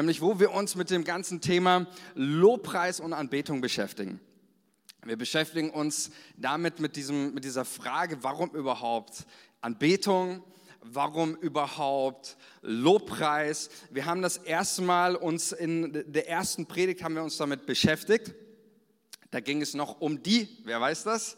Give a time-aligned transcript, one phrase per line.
[0.00, 4.18] nämlich wo wir uns mit dem ganzen Thema Lobpreis und Anbetung beschäftigen.
[5.04, 9.26] Wir beschäftigen uns damit mit, diesem, mit dieser Frage, warum überhaupt
[9.60, 10.42] Anbetung,
[10.80, 13.68] warum überhaupt Lobpreis.
[13.90, 18.34] Wir haben das erste Mal uns in der ersten Predigt haben wir uns damit beschäftigt.
[19.30, 21.36] Da ging es noch um die, wer weiß das?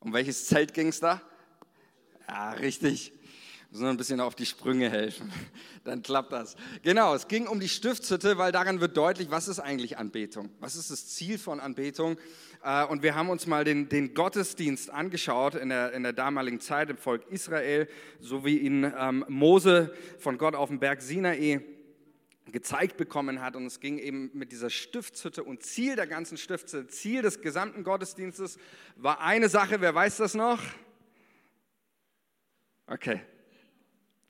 [0.00, 1.22] Um welches Zelt ging es da?
[2.28, 3.12] Ja, richtig
[3.70, 5.32] müssen ein bisschen auf die Sprünge helfen.
[5.84, 6.56] Dann klappt das.
[6.82, 10.50] Genau, es ging um die Stiftshütte, weil daran wird deutlich, was ist eigentlich Anbetung?
[10.60, 12.16] Was ist das Ziel von Anbetung?
[12.62, 16.60] Äh, und wir haben uns mal den, den Gottesdienst angeschaut in der, in der damaligen
[16.60, 17.88] Zeit im Volk Israel,
[18.20, 21.60] so wie ihn ähm, Mose von Gott auf dem Berg Sinai
[22.52, 23.56] gezeigt bekommen hat.
[23.56, 27.84] Und es ging eben mit dieser Stiftshütte und Ziel der ganzen Stiftshütte, Ziel des gesamten
[27.84, 28.58] Gottesdienstes
[28.96, 30.62] war eine Sache, wer weiß das noch?
[32.86, 33.20] Okay,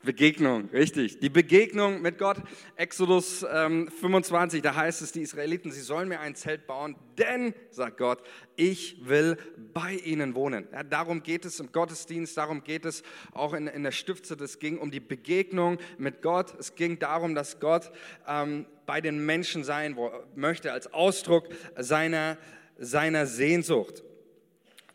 [0.06, 1.18] Begegnung, richtig.
[1.18, 2.38] Die Begegnung mit Gott,
[2.76, 7.52] Exodus ähm, 25, da heißt es, die Israeliten, sie sollen mir ein Zelt bauen, denn,
[7.70, 8.22] sagt Gott,
[8.54, 9.36] ich will
[9.74, 10.68] bei ihnen wohnen.
[10.72, 14.44] Ja, darum geht es im Gottesdienst, darum geht es auch in, in der Stiftshütte.
[14.44, 16.54] Es ging um die Begegnung mit Gott.
[16.58, 17.90] Es ging darum, dass Gott
[18.28, 19.98] ähm, bei den Menschen sein
[20.36, 22.38] möchte, als Ausdruck seiner,
[22.78, 24.04] seiner Sehnsucht.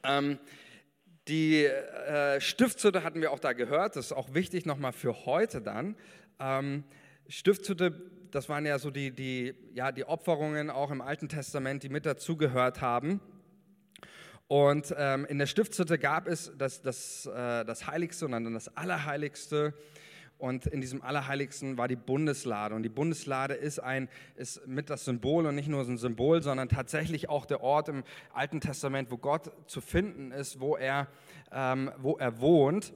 [0.03, 0.39] Ähm,
[1.27, 5.61] die äh, Stiftshütte hatten wir auch da gehört, das ist auch wichtig nochmal für heute
[5.61, 5.95] dann.
[6.39, 6.83] Ähm,
[7.27, 11.89] Stiftshütte, das waren ja so die, die, ja, die Opferungen auch im Alten Testament, die
[11.89, 13.21] mit dazugehört haben.
[14.47, 18.75] Und ähm, in der Stiftshütte gab es das, das, äh, das Heiligste und dann das
[18.75, 19.73] Allerheiligste.
[20.41, 22.73] Und in diesem Allerheiligsten war die Bundeslade.
[22.73, 26.67] Und die Bundeslade ist, ein, ist mit das Symbol und nicht nur ein Symbol, sondern
[26.67, 28.03] tatsächlich auch der Ort im
[28.33, 31.07] Alten Testament, wo Gott zu finden ist, wo er,
[31.51, 32.91] ähm, wo er wohnt.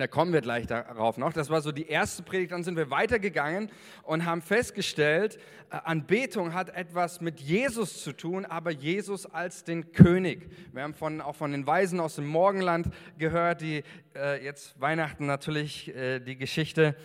[0.00, 1.34] Und da kommen wir gleich darauf noch.
[1.34, 2.52] Das war so die erste Predigt.
[2.52, 3.70] Dann sind wir weitergegangen
[4.02, 5.38] und haben festgestellt,
[5.70, 10.48] äh, Anbetung hat etwas mit Jesus zu tun, aber Jesus als den König.
[10.72, 12.88] Wir haben von, auch von den Weisen aus dem Morgenland
[13.18, 13.84] gehört, die
[14.14, 16.96] äh, jetzt Weihnachten natürlich äh, die Geschichte,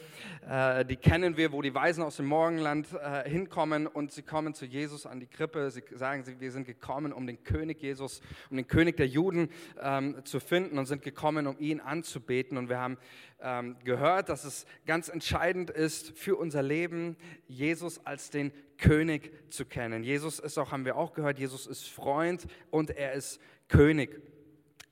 [0.48, 4.54] äh, die kennen wir, wo die Weisen aus dem Morgenland äh, hinkommen und sie kommen
[4.54, 5.70] zu Jesus an die Krippe.
[5.72, 9.50] Sie sagen, sie, wir sind gekommen, um den König Jesus, um den König der Juden
[9.82, 12.58] ähm, zu finden und sind gekommen, um ihn anzubeten.
[12.58, 12.85] Und wir haben
[13.42, 19.66] ähm, gehört, dass es ganz entscheidend ist für unser Leben, Jesus als den König zu
[19.66, 20.04] kennen.
[20.04, 24.22] Jesus ist auch, haben wir auch gehört, Jesus ist Freund und er ist König.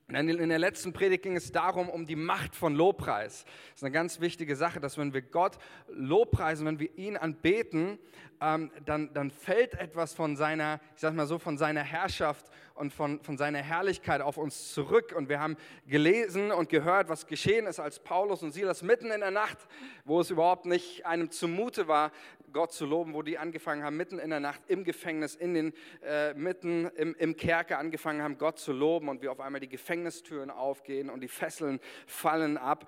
[0.08, 3.44] In der letzten Predigt ging es darum, um die Macht von Lobpreis.
[3.44, 5.56] Das ist eine ganz wichtige Sache, dass wenn wir Gott
[5.88, 7.98] lobpreisen, wenn wir ihn anbeten,
[8.40, 12.92] ähm, dann, dann fällt etwas von seiner, ich sag mal so, von seiner Herrschaft und
[12.92, 15.14] von, von seiner Herrlichkeit auf uns zurück.
[15.16, 19.20] Und wir haben gelesen und gehört, was geschehen ist, als Paulus und Silas mitten in
[19.20, 19.58] der Nacht,
[20.04, 22.10] wo es überhaupt nicht einem zumute war,
[22.52, 25.72] Gott zu loben, wo die angefangen haben, mitten in der Nacht im Gefängnis, in den,
[26.02, 29.68] äh, mitten im, im Kerker angefangen haben, Gott zu loben und wie auf einmal die
[29.68, 32.86] Gefängnistüren aufgehen und die Fesseln fallen ab.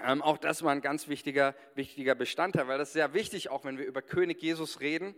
[0.00, 3.64] Ähm, auch das war ein ganz wichtiger, wichtiger Bestandteil, weil das ist sehr wichtig, auch
[3.64, 5.14] wenn wir über König Jesus reden,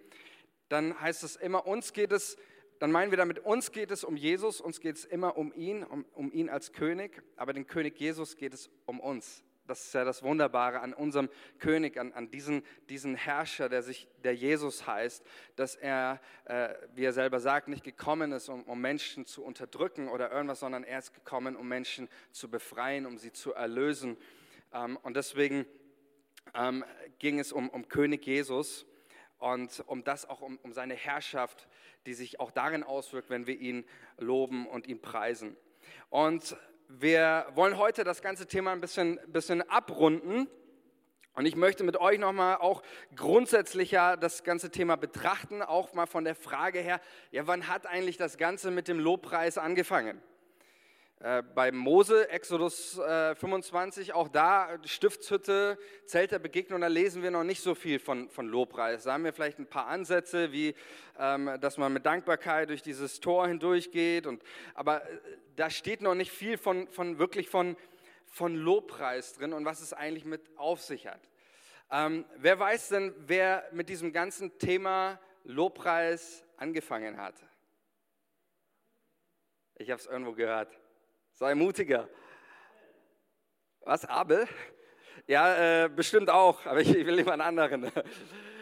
[0.69, 2.37] dann heißt es immer, uns geht es,
[2.85, 5.85] dann meinen wir damit, uns geht es um Jesus, uns geht es immer um ihn,
[5.85, 9.43] um, um ihn als König, aber den König Jesus geht es um uns.
[9.67, 14.07] Das ist ja das Wunderbare an unserem König, an, an diesen, diesen Herrscher, der, sich,
[14.23, 15.25] der Jesus heißt,
[15.57, 20.09] dass er, äh, wie er selber sagt, nicht gekommen ist, um, um Menschen zu unterdrücken
[20.09, 24.19] oder irgendwas, sondern er ist gekommen, um Menschen zu befreien, um sie zu erlösen.
[24.75, 25.65] Ähm, und deswegen
[26.53, 26.85] ähm,
[27.19, 28.85] ging es um, um König Jesus
[29.39, 31.69] und um das auch um, um seine Herrschaft,
[32.07, 33.85] die sich auch darin auswirkt, wenn wir ihn
[34.19, 35.57] loben und ihn preisen.
[36.11, 36.57] Und
[36.89, 40.49] wir wollen heute das ganze Thema ein bisschen, bisschen abrunden.
[41.35, 42.83] Und ich möchte mit euch nochmal auch
[43.17, 47.01] grundsätzlicher das ganze Thema betrachten, auch mal von der Frage her,
[47.33, 50.23] ja, wann hat eigentlich das Ganze mit dem Lobpreis angefangen?
[51.21, 57.31] Äh, bei Mose, Exodus äh, 25, auch da Stiftshütte, Zelt der Begegnung, da lesen wir
[57.31, 59.05] noch nicht so viel von, von Lobpreis.
[59.05, 60.75] Da haben wir vielleicht ein paar Ansätze, wie
[61.19, 64.27] ähm, dass man mit Dankbarkeit durch dieses Tor hindurchgeht.
[64.27, 64.43] Und,
[64.75, 65.19] aber äh,
[65.57, 67.77] da steht noch nicht viel von, von wirklich von,
[68.27, 71.31] von Lobpreis drin und was es eigentlich mit auf sich hat.
[71.91, 77.37] Ähm, wer weiß denn, wer mit diesem ganzen Thema Lobpreis angefangen hat?
[79.77, 80.77] Ich habe es irgendwo gehört.
[81.37, 82.09] Sei mutiger.
[83.81, 84.47] Was, Abel?
[85.27, 87.91] Ja, äh, bestimmt auch, aber ich, ich will lieber einen anderen.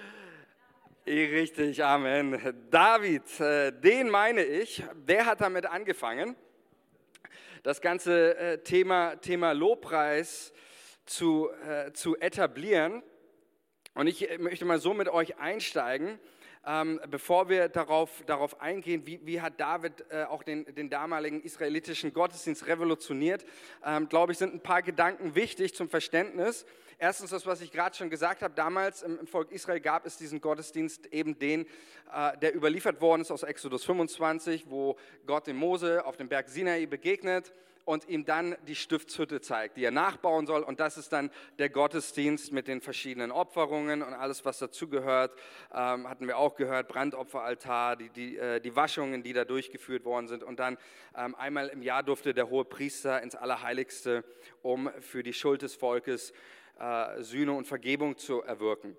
[1.06, 2.66] Richtig, Amen.
[2.70, 6.34] David, äh, den meine ich, der hat damit angefangen,
[7.62, 10.54] das ganze äh, Thema, Thema Lobpreis
[11.04, 13.02] zu, äh, zu etablieren.
[13.92, 16.18] Und ich möchte mal so mit euch einsteigen,
[16.66, 21.42] ähm, bevor wir darauf, darauf eingehen, wie, wie hat David äh, auch den, den damaligen
[21.42, 23.44] israelitischen Gottesdienst revolutioniert,
[23.84, 26.64] ähm, glaube ich, sind ein paar Gedanken wichtig zum Verständnis.
[26.98, 30.40] Erstens das, was ich gerade schon gesagt habe, damals im, Volk Israel gab es diesen
[30.40, 31.66] Gottesdienst, eben den,
[32.14, 36.48] äh, der überliefert worden ist aus Exodus 25, wo Gott dem Mose auf dem Berg
[36.48, 37.52] Sinai begegnet
[37.84, 40.62] und ihm dann die Stiftshütte zeigt, die er nachbauen soll.
[40.62, 45.36] Und das ist dann der Gottesdienst mit den verschiedenen Opferungen und alles, was dazugehört.
[45.72, 50.28] Ähm, hatten wir auch gehört, Brandopferaltar, die, die, äh, die Waschungen, die da durchgeführt worden
[50.28, 50.42] sind.
[50.42, 50.78] Und dann
[51.16, 54.24] ähm, einmal im Jahr durfte der hohe Priester ins Allerheiligste,
[54.62, 56.32] um für die Schuld des Volkes
[56.78, 58.96] äh, Sühne und Vergebung zu erwirken.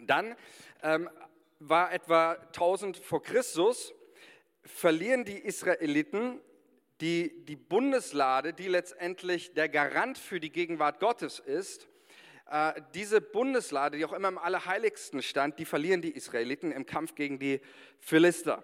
[0.00, 0.36] Dann
[0.82, 1.08] ähm,
[1.58, 3.94] war etwa 1000 vor Christus,
[4.62, 6.40] verlieren die Israeliten
[7.00, 11.88] die, die Bundeslade, die letztendlich der Garant für die Gegenwart Gottes ist,
[12.50, 17.14] äh, diese Bundeslade, die auch immer im Allerheiligsten stand, die verlieren die Israeliten im Kampf
[17.14, 17.60] gegen die
[17.98, 18.62] Philister.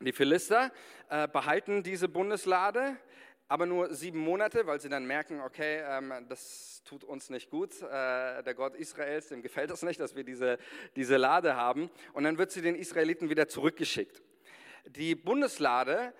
[0.00, 0.72] Die Philister
[1.08, 2.96] äh, behalten diese Bundeslade,
[3.48, 7.80] aber nur sieben Monate, weil sie dann merken, okay, ähm, das tut uns nicht gut.
[7.82, 10.58] Äh, der Gott Israels, dem gefällt es nicht, dass wir diese,
[10.96, 11.90] diese Lade haben.
[12.12, 14.22] Und dann wird sie den Israeliten wieder zurückgeschickt.
[14.86, 16.12] Die Bundeslade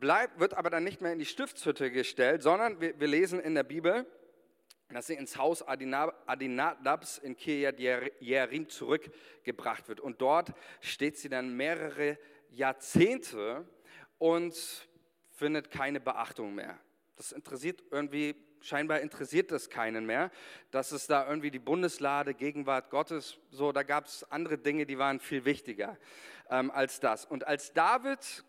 [0.00, 3.54] bleibt, wird aber dann nicht mehr in die Stiftshütte gestellt, sondern wir, wir lesen in
[3.54, 4.06] der Bibel,
[4.90, 10.00] dass sie ins Haus Adinadabs in Kirjat Jearim zurückgebracht wird.
[10.00, 12.18] Und dort steht sie dann mehrere
[12.50, 13.68] Jahrzehnte
[14.16, 14.88] und
[15.30, 16.78] findet keine Beachtung mehr.
[17.16, 20.30] Das interessiert irgendwie, scheinbar interessiert das keinen mehr,
[20.70, 24.98] dass es da irgendwie die Bundeslade, Gegenwart Gottes, so, da gab es andere Dinge, die
[24.98, 25.96] waren viel wichtiger
[26.50, 27.24] ähm, als das.
[27.24, 28.44] Und als David,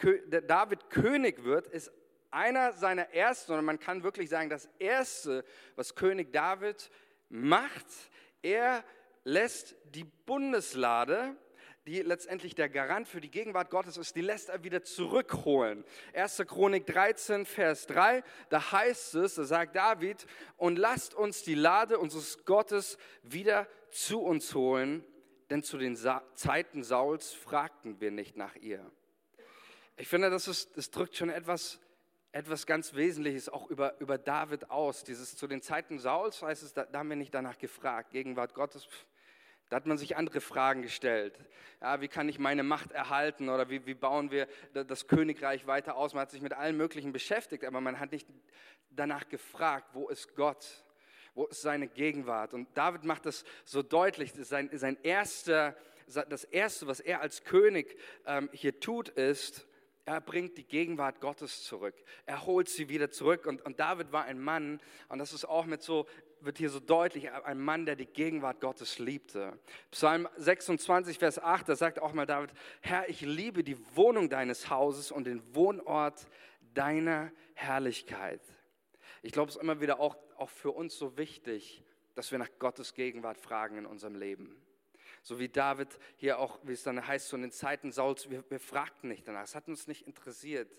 [0.47, 1.91] David König wird, ist
[2.31, 5.43] einer seiner ersten, oder man kann wirklich sagen, das erste,
[5.75, 6.91] was König David
[7.29, 7.85] macht,
[8.41, 8.83] er
[9.23, 11.35] lässt die Bundeslade,
[11.89, 15.83] die letztendlich der Garant für die Gegenwart Gottes ist, die lässt er wieder zurückholen.
[16.13, 16.43] 1.
[16.45, 20.27] Chronik 13, Vers 3, da heißt es, da sagt David,
[20.57, 25.03] und lasst uns die Lade unseres Gottes wieder zu uns holen,
[25.49, 28.85] denn zu den Sa Zeiten Sauls fragten wir nicht nach ihr.
[29.97, 31.79] Ich finde, das, ist, das drückt schon etwas,
[32.31, 35.03] etwas ganz Wesentliches auch über, über David aus.
[35.03, 38.11] Dieses zu den Zeiten Sauls heißt es, da, da haben wir nicht danach gefragt.
[38.11, 38.87] Gegenwart Gottes,
[39.69, 41.39] da hat man sich andere Fragen gestellt.
[41.79, 45.95] Ja, wie kann ich meine Macht erhalten oder wie, wie bauen wir das Königreich weiter
[45.95, 46.13] aus?
[46.13, 48.27] Man hat sich mit allem Möglichen beschäftigt, aber man hat nicht
[48.89, 50.83] danach gefragt, wo ist Gott?
[51.35, 52.53] Wo ist seine Gegenwart?
[52.53, 54.33] Und David macht das so deutlich.
[54.33, 55.75] Sein, sein erster,
[56.07, 59.67] das Erste, was er als König ähm, hier tut, ist,
[60.09, 61.93] er bringt die Gegenwart Gottes zurück.
[62.25, 63.45] Er holt sie wieder zurück.
[63.45, 66.07] Und, und David war ein Mann, und das ist auch mit so,
[66.41, 69.59] wird hier so deutlich, ein Mann, der die Gegenwart Gottes liebte.
[69.91, 72.51] Psalm 26, Vers 8, da sagt auch mal David,
[72.81, 76.25] Herr, ich liebe die Wohnung deines Hauses und den Wohnort
[76.73, 78.41] deiner Herrlichkeit.
[79.21, 81.83] Ich glaube, es ist immer wieder auch, auch für uns so wichtig,
[82.15, 84.59] dass wir nach Gottes Gegenwart fragen in unserem Leben.
[85.21, 85.87] So wie David
[86.17, 89.27] hier auch, wie es dann heißt, so in den Zeiten Sauls, wir, wir fragten nicht
[89.27, 90.69] danach, es hat uns nicht interessiert.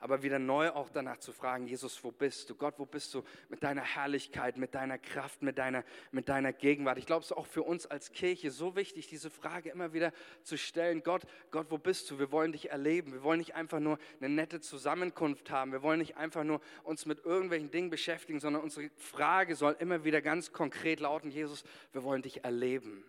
[0.00, 2.54] Aber wieder neu auch danach zu fragen, Jesus, wo bist du?
[2.54, 6.98] Gott, wo bist du mit deiner Herrlichkeit, mit deiner Kraft, mit deiner, mit deiner Gegenwart?
[6.98, 10.12] Ich glaube, es ist auch für uns als Kirche so wichtig, diese Frage immer wieder
[10.42, 11.02] zu stellen.
[11.02, 12.18] Gott, Gott, wo bist du?
[12.18, 13.12] Wir wollen dich erleben.
[13.12, 15.72] Wir wollen nicht einfach nur eine nette Zusammenkunft haben.
[15.72, 20.04] Wir wollen nicht einfach nur uns mit irgendwelchen Dingen beschäftigen, sondern unsere Frage soll immer
[20.04, 23.04] wieder ganz konkret lauten, Jesus, wir wollen dich erleben.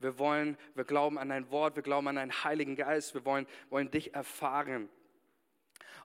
[0.00, 3.46] Wir wollen, wir glauben an dein Wort, wir glauben an deinen Heiligen Geist, wir wollen,
[3.70, 4.88] wollen dich erfahren.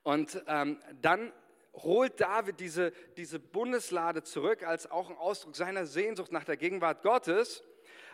[0.02, 1.32] Und ähm, dann
[1.74, 7.02] holt David diese, diese Bundeslade zurück als auch ein Ausdruck seiner Sehnsucht nach der Gegenwart
[7.02, 7.64] Gottes.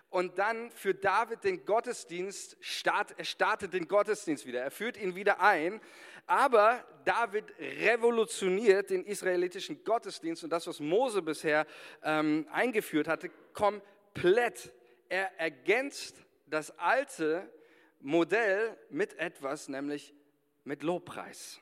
[0.10, 5.16] Und dann führt David den Gottesdienst, start, er startet den Gottesdienst wieder, er führt ihn
[5.16, 5.80] wieder ein.
[6.26, 11.66] Aber David revolutioniert den israelitischen Gottesdienst und das, was Mose bisher
[12.04, 14.72] ähm, eingeführt hatte, komplett
[15.10, 17.52] er ergänzt das alte
[18.00, 20.14] Modell mit etwas, nämlich
[20.64, 21.60] mit Lobpreis.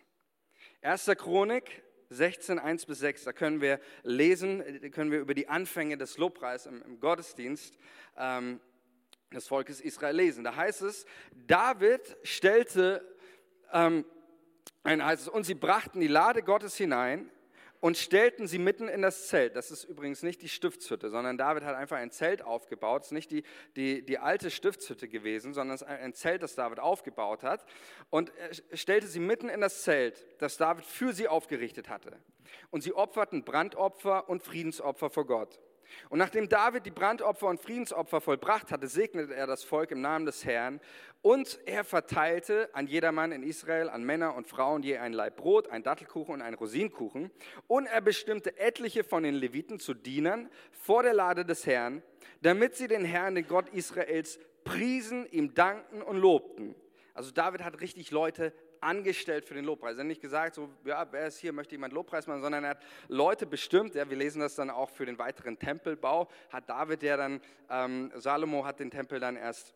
[0.82, 1.06] 1.
[1.18, 6.18] Chronik 16, 1 bis 6, da können wir lesen, können wir über die Anfänge des
[6.18, 7.78] Lobpreis im, im Gottesdienst
[8.16, 8.62] ähm,
[9.34, 10.44] des Volkes Israel lesen.
[10.44, 13.04] Da heißt es, David stellte,
[13.74, 14.06] ähm,
[14.86, 17.30] heißt es, und sie brachten die Lade Gottes hinein
[17.80, 19.56] und stellten sie mitten in das Zelt.
[19.56, 23.04] Das ist übrigens nicht die Stiftshütte, sondern David hat einfach ein Zelt aufgebaut.
[23.04, 23.44] Es ist nicht die,
[23.76, 27.66] die, die alte Stiftshütte gewesen, sondern es ist ein Zelt, das David aufgebaut hat.
[28.10, 28.32] Und
[28.72, 32.18] er stellte sie mitten in das Zelt, das David für sie aufgerichtet hatte.
[32.72, 35.60] Und sie opferten Brandopfer und Friedensopfer vor Gott.
[36.10, 40.26] Und nachdem David die Brandopfer und Friedensopfer vollbracht hatte, segnete er das Volk im Namen
[40.26, 40.80] des Herrn
[41.22, 45.70] und er verteilte an jedermann in Israel, an Männer und Frauen je ein Laib Brot,
[45.70, 47.32] ein Dattelkuchen und ein Rosinkuchen.
[47.68, 52.04] Und er bestimmte etliche von den Leviten zu Dienern vor der Lade des Herrn,
[52.42, 56.76] damit sie den Herrn, den Gott Israels, priesen, ihm dankten und lobten.
[57.14, 59.96] Also David hat richtig Leute angestellt für den Lobpreis.
[59.96, 62.72] Er hat nicht gesagt, so, ja, wer ist hier, möchte jemand Lobpreis machen, sondern er
[62.72, 67.02] hat Leute bestimmt, ja, wir lesen das dann auch für den weiteren Tempelbau, hat David
[67.02, 69.74] der dann, ähm, Salomo hat den Tempel dann erst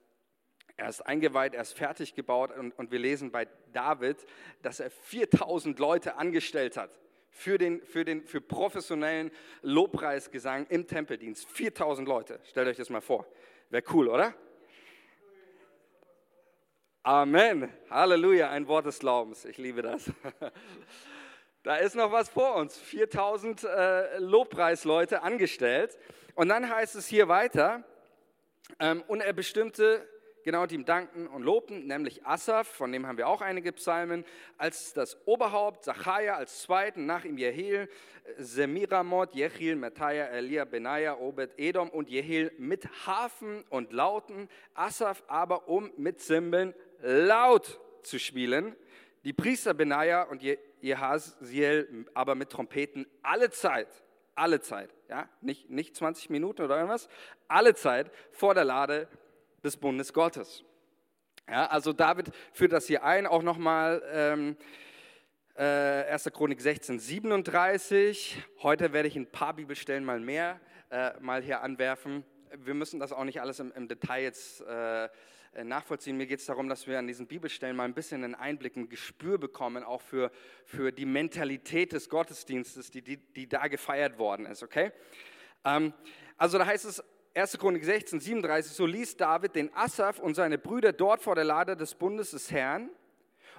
[0.77, 4.25] erst eingeweiht, erst fertig gebaut und, und wir lesen bei David,
[4.62, 6.89] dass er 4000 Leute angestellt hat
[7.29, 9.31] für, den, für, den, für professionellen
[9.62, 11.50] Lobpreisgesang im Tempeldienst.
[11.50, 13.25] 4000 Leute, stellt euch das mal vor.
[13.70, 14.34] Wäre cool, oder?
[17.03, 17.74] Amen.
[17.89, 19.46] Halleluja, ein Wort des Glaubens.
[19.46, 20.12] Ich liebe das.
[21.63, 22.75] Da ist noch was vor uns.
[22.75, 25.96] 4000 äh, Lobpreisleute angestellt.
[26.34, 27.84] Und dann heißt es hier weiter,
[28.79, 30.08] ähm, und er bestimmte
[30.43, 34.25] genau die ihm danken und lobten, nämlich Asaf, von dem haben wir auch einige Psalmen,
[34.58, 37.89] als das Oberhaupt, Zachariah als Zweiten, nach ihm Jehiel,
[38.38, 45.67] Semiramot, Jehiel, Metaja, Elia, Benaja, Obed, Edom und Jehiel mit Hafen und Lauten, Asaf aber
[45.67, 48.75] um mit Zimbeln laut zu spielen,
[49.24, 50.41] die Priester Benaja und
[50.81, 53.88] Jehaziel aber mit Trompeten alle Zeit,
[54.36, 57.08] alle Zeit, ja, nicht, nicht 20 Minuten oder irgendwas,
[57.48, 59.08] alle Zeit vor der Lade
[59.63, 60.63] des Bundes Gottes.
[61.48, 64.58] Ja, also David führt das hier ein, auch nochmal ähm,
[65.55, 66.31] äh, 1.
[66.34, 68.41] Chronik 16, 37.
[68.63, 70.60] Heute werde ich ein paar Bibelstellen mal mehr
[70.91, 72.24] äh, mal hier anwerfen.
[72.58, 75.10] Wir müssen das auch nicht alles im, im Detail jetzt äh,
[75.63, 76.17] nachvollziehen.
[76.17, 78.89] Mir geht es darum, dass wir an diesen Bibelstellen mal ein bisschen einen Einblick, ein
[78.89, 80.31] Gespür bekommen, auch für,
[80.65, 84.63] für die Mentalität des Gottesdienstes, die, die, die da gefeiert worden ist.
[84.63, 84.91] Okay?
[85.65, 85.93] Ähm,
[86.38, 87.03] also da heißt es,
[87.34, 87.58] 1.
[87.58, 91.77] Chronik 16, 37, so ließ David den Asaf und seine Brüder dort vor der Lade
[91.77, 92.89] des Bundes des Herrn,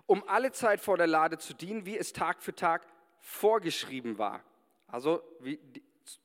[0.06, 2.86] um alle Zeit vor der Lade zu dienen, wie es Tag für Tag
[3.20, 4.42] vorgeschrieben war.
[4.86, 5.58] Also wie,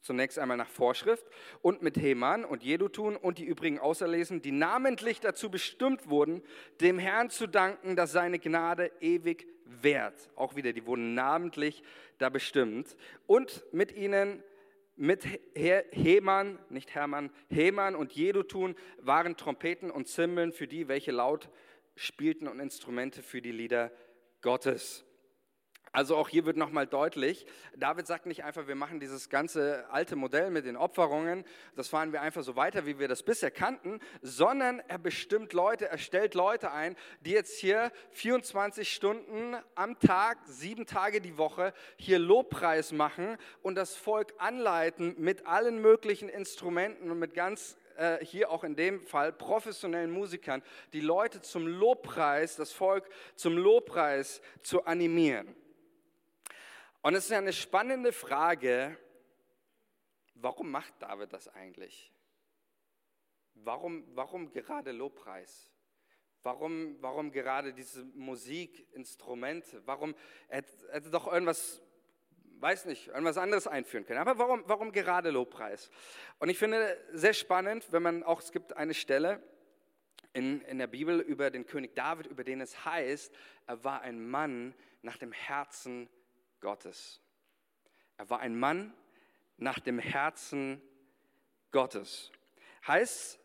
[0.01, 1.25] zunächst einmal nach Vorschrift
[1.61, 6.41] und mit Heman und Jedutun und die übrigen Auserlesen, die namentlich dazu bestimmt wurden,
[6.81, 10.29] dem Herrn zu danken, dass seine Gnade ewig währt.
[10.35, 11.83] Auch wieder, die wurden namentlich
[12.17, 12.95] da bestimmt.
[13.25, 14.43] Und mit ihnen,
[14.95, 21.49] mit Heman, nicht Hermann, Heman und Jedutun waren Trompeten und Zimbeln für die, welche laut
[21.95, 23.91] spielten und Instrumente für die Lieder
[24.41, 25.06] Gottes.
[25.91, 30.15] Also auch hier wird nochmal deutlich, David sagt nicht einfach, wir machen dieses ganze alte
[30.15, 33.99] Modell mit den Opferungen, das fahren wir einfach so weiter, wie wir das bisher kannten,
[34.21, 40.39] sondern er bestimmt Leute, er stellt Leute ein, die jetzt hier 24 Stunden am Tag,
[40.45, 47.09] sieben Tage die Woche hier Lobpreis machen und das Volk anleiten mit allen möglichen Instrumenten
[47.11, 50.61] und mit ganz äh, hier auch in dem Fall professionellen Musikern,
[50.93, 55.55] die Leute zum Lobpreis, das Volk zum Lobpreis zu animieren.
[57.01, 58.97] Und es ist ja eine spannende Frage,
[60.35, 62.11] warum macht David das eigentlich?
[63.53, 65.69] Warum, warum gerade Lobpreis?
[66.43, 69.81] Warum, warum gerade diese Musikinstrumente?
[69.85, 70.15] Warum
[70.47, 71.81] hätte, hätte doch irgendwas,
[72.59, 74.19] weiß nicht, irgendwas anderes einführen können.
[74.19, 75.89] Aber warum, warum gerade Lobpreis?
[76.39, 79.41] Und ich finde sehr spannend, wenn man auch, es gibt eine Stelle
[80.33, 83.33] in, in der Bibel über den König David, über den es heißt,
[83.65, 86.09] er war ein Mann nach dem Herzen
[86.59, 87.21] Gottes.
[88.17, 88.93] Er war ein Mann
[89.57, 90.81] nach dem Herzen
[91.71, 92.31] Gottes.
[92.87, 93.39] Heißt,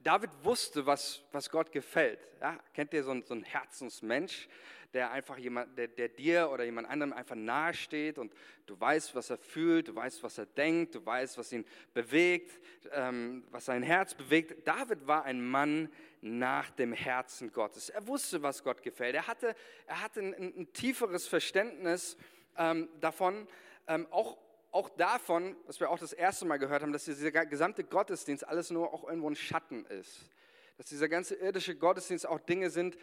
[0.00, 2.26] David wusste, was, was Gott gefällt.
[2.40, 4.48] Ja, kennt ihr so einen, so einen Herzensmensch,
[4.92, 8.32] der einfach jemand, der, der dir oder jemand anderem einfach nahe steht und
[8.66, 12.60] du weißt, was er fühlt, du weißt, was er denkt, du weißt, was ihn bewegt,
[12.92, 14.66] ähm, was sein Herz bewegt.
[14.66, 15.90] David war ein Mann
[16.22, 17.90] nach dem Herzen Gottes.
[17.90, 19.14] Er wusste, was Gott gefällt.
[19.14, 19.54] Er hatte,
[19.86, 22.16] er hatte ein, ein tieferes Verständnis
[22.56, 23.48] ähm, davon,
[23.88, 24.38] ähm, auch,
[24.70, 28.70] auch davon, was wir auch das erste Mal gehört haben, dass dieser gesamte Gottesdienst alles
[28.70, 30.30] nur auch irgendwo ein Schatten ist.
[30.78, 32.96] Dass dieser ganze irdische Gottesdienst auch Dinge sind,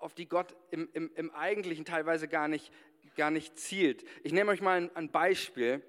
[0.00, 2.72] auf die Gott im, im, im Eigentlichen teilweise gar nicht,
[3.16, 4.04] gar nicht zielt.
[4.24, 5.82] Ich nehme euch mal ein, ein Beispiel.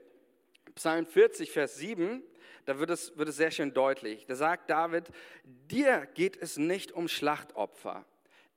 [0.75, 2.23] Psalm 40, Vers 7,
[2.65, 4.25] da wird es, wird es sehr schön deutlich.
[4.25, 5.11] Da sagt David,
[5.43, 8.05] dir geht es nicht um Schlachtopfer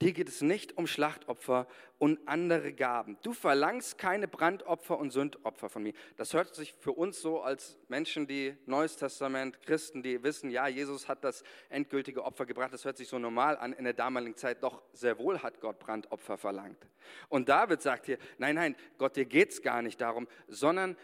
[0.03, 1.69] Dir geht es nicht um Schlachtopfer
[1.99, 3.17] und andere Gaben.
[3.23, 5.93] Du verlangst keine Brandopfer und Sündopfer von mir.
[6.17, 10.67] Das hört sich für uns so als Menschen, die Neues Testament, Christen, die wissen, ja,
[10.67, 12.73] Jesus hat das endgültige Opfer gebracht.
[12.73, 14.65] Das hört sich so normal an in der damaligen Zeit.
[14.65, 16.89] Doch sehr wohl hat Gott Brandopfer verlangt.
[17.29, 20.97] Und David sagt hier, nein, nein, Gott, dir geht es gar nicht darum, sondern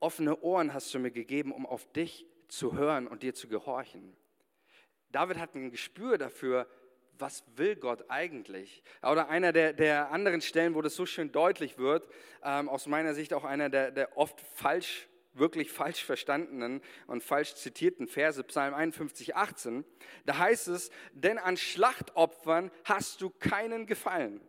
[0.00, 4.16] offene Ohren hast du mir gegeben, um auf dich zu hören und dir zu gehorchen.
[5.10, 6.66] David hat ein Gespür dafür,
[7.18, 8.82] was will Gott eigentlich?
[9.02, 12.08] Oder einer der, der anderen Stellen, wo das so schön deutlich wird,
[12.42, 17.54] ähm, aus meiner Sicht auch einer der, der oft falsch, wirklich falsch verstandenen und falsch
[17.54, 19.84] zitierten Verse, Psalm 51, 18,
[20.26, 24.40] da heißt es, denn an Schlachtopfern hast du keinen Gefallen.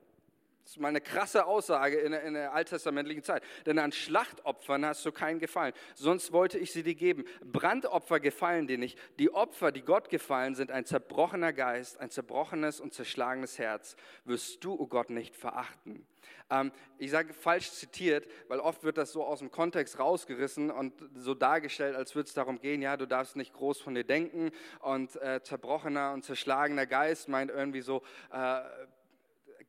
[0.65, 3.43] Das ist mal eine krasse Aussage in der, in der alttestamentlichen Zeit.
[3.67, 5.74] Denn an Schlachtopfern hast du keinen Gefallen.
[5.93, 7.24] Sonst wollte ich sie dir geben.
[7.45, 8.98] Brandopfer gefallen dir nicht.
[9.19, 13.95] Die Opfer, die Gott gefallen, sind ein zerbrochener Geist, ein zerbrochenes und zerschlagenes Herz.
[14.24, 16.03] Wirst du, o oh Gott, nicht verachten.
[16.50, 20.93] Ähm, ich sage falsch zitiert, weil oft wird das so aus dem Kontext rausgerissen und
[21.13, 24.51] so dargestellt, als würde es darum gehen, ja, du darfst nicht groß von dir denken
[24.79, 28.62] und äh, zerbrochener und zerschlagener Geist meint irgendwie so, äh,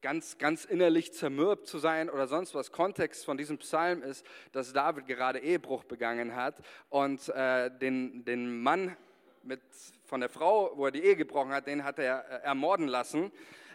[0.02, 2.72] ganz, ganz innerlich zermürbt zu sein oder sonst was.
[2.72, 6.56] Kontext von diesem Psalm ist, dass David gerade Ehebruch begangen hat
[6.88, 8.96] und äh, den, den Mann
[9.42, 9.60] mit,
[10.04, 13.32] von der Frau, wo er die Ehe gebrochen hat, den hat er äh, ermorden lassen,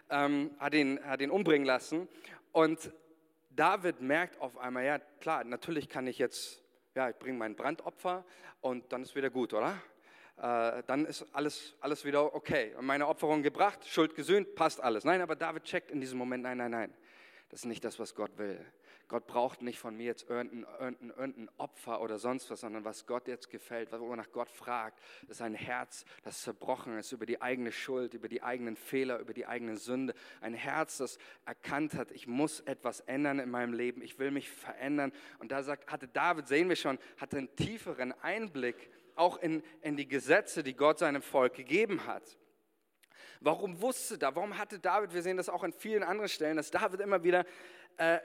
[0.10, 2.08] ähm, hat, ihn, hat ihn umbringen lassen.
[2.52, 2.92] Und
[3.50, 6.62] David merkt auf einmal, ja klar, natürlich kann ich jetzt,
[6.96, 8.24] ja, ich bringe mein Brandopfer
[8.62, 9.82] und dann ist wieder gut, oder?
[10.42, 12.74] Äh, dann ist alles, alles wieder okay.
[12.82, 15.04] Meine Opferung gebracht, Schuld gesühnt, passt alles.
[15.04, 16.94] Nein, aber David checkt in diesem Moment, nein, nein, nein.
[17.50, 18.60] Das ist nicht das, was Gott will.
[19.08, 23.06] Gott braucht nicht von mir jetzt irgendein, irgendein, irgendein Opfer oder sonst was, sondern was
[23.06, 27.74] Gott jetzt gefällt, wonach Gott fragt, ist ein Herz, das zerbrochen ist über die eigene
[27.74, 30.16] Schuld, über die eigenen Fehler, über die eigene Sünde.
[30.40, 34.50] Ein Herz, das erkannt hat, ich muss etwas ändern in meinem Leben, ich will mich
[34.50, 35.12] verändern.
[35.40, 39.98] Und da sagt, hatte David, sehen wir schon, hatte einen tieferen Einblick auch in, in
[39.98, 42.38] die Gesetze, die Gott seinem Volk gegeben hat.
[43.40, 46.70] Warum wusste da, warum hatte David, wir sehen das auch in vielen anderen Stellen, dass
[46.70, 47.46] David immer wieder
[47.98, 48.20] äh,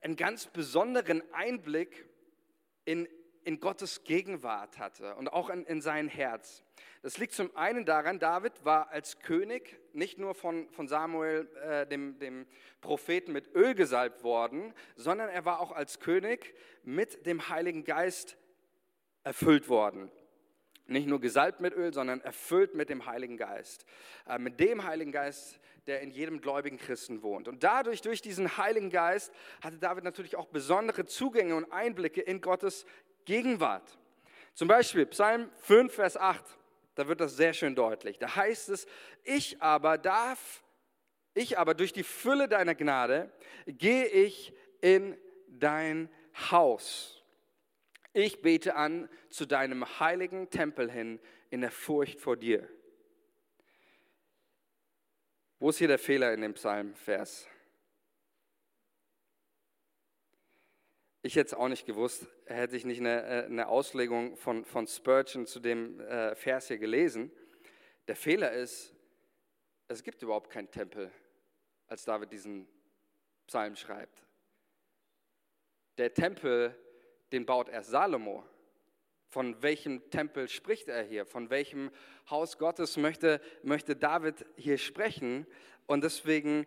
[0.00, 2.08] einen ganz besonderen Einblick
[2.84, 3.06] in,
[3.44, 6.64] in Gottes Gegenwart hatte und auch in, in sein Herz.
[7.02, 11.86] Das liegt zum einen daran, David war als König nicht nur von, von Samuel, äh,
[11.86, 12.46] dem, dem
[12.80, 18.36] Propheten, mit Öl gesalbt worden, sondern er war auch als König mit dem Heiligen Geist
[19.24, 20.10] erfüllt worden.
[20.92, 23.84] Nicht nur gesalbt mit Öl, sondern erfüllt mit dem Heiligen Geist.
[24.26, 27.48] Äh, mit dem Heiligen Geist, der in jedem gläubigen Christen wohnt.
[27.48, 32.40] Und dadurch, durch diesen Heiligen Geist, hatte David natürlich auch besondere Zugänge und Einblicke in
[32.40, 32.86] Gottes
[33.24, 33.98] Gegenwart.
[34.54, 36.44] Zum Beispiel Psalm 5, Vers 8,
[36.94, 38.18] da wird das sehr schön deutlich.
[38.18, 38.86] Da heißt es,
[39.24, 40.62] ich aber darf,
[41.34, 43.32] ich aber durch die Fülle deiner Gnade
[43.66, 45.16] gehe ich in
[45.48, 46.10] dein
[46.50, 47.21] Haus.
[48.14, 51.18] Ich bete an zu deinem heiligen Tempel hin
[51.50, 52.68] in der Furcht vor dir.
[55.58, 57.48] Wo ist hier der Fehler in dem Psalmvers?
[61.22, 64.88] Ich hätte es auch nicht gewusst, hätte ich nicht eine, äh, eine Auslegung von, von
[64.88, 67.30] Spurgeon zu dem äh, Vers hier gelesen.
[68.08, 68.92] Der Fehler ist,
[69.86, 71.12] es gibt überhaupt keinen Tempel,
[71.86, 72.68] als David diesen
[73.46, 74.20] Psalm schreibt.
[75.96, 76.76] Der Tempel
[77.32, 78.44] den baut erst Salomo.
[79.28, 81.24] Von welchem Tempel spricht er hier?
[81.24, 81.90] Von welchem
[82.28, 85.46] Haus Gottes möchte, möchte David hier sprechen?
[85.86, 86.66] Und deswegen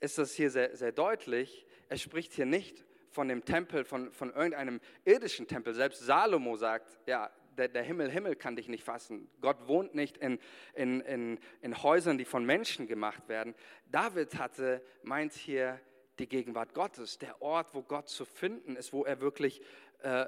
[0.00, 1.66] ist das hier sehr, sehr deutlich.
[1.88, 5.74] Er spricht hier nicht von dem Tempel, von, von irgendeinem irdischen Tempel.
[5.74, 9.28] Selbst Salomo sagt, ja, der, der, Himmel, Himmel kann dich nicht fassen.
[9.40, 10.38] Gott wohnt nicht in,
[10.74, 13.54] in, in, in Häusern, die von Menschen gemacht werden.
[13.90, 15.80] David hatte, meint hier
[16.18, 19.62] die Gegenwart Gottes, der Ort, wo Gott zu finden ist, wo er wirklich
[20.02, 20.26] äh,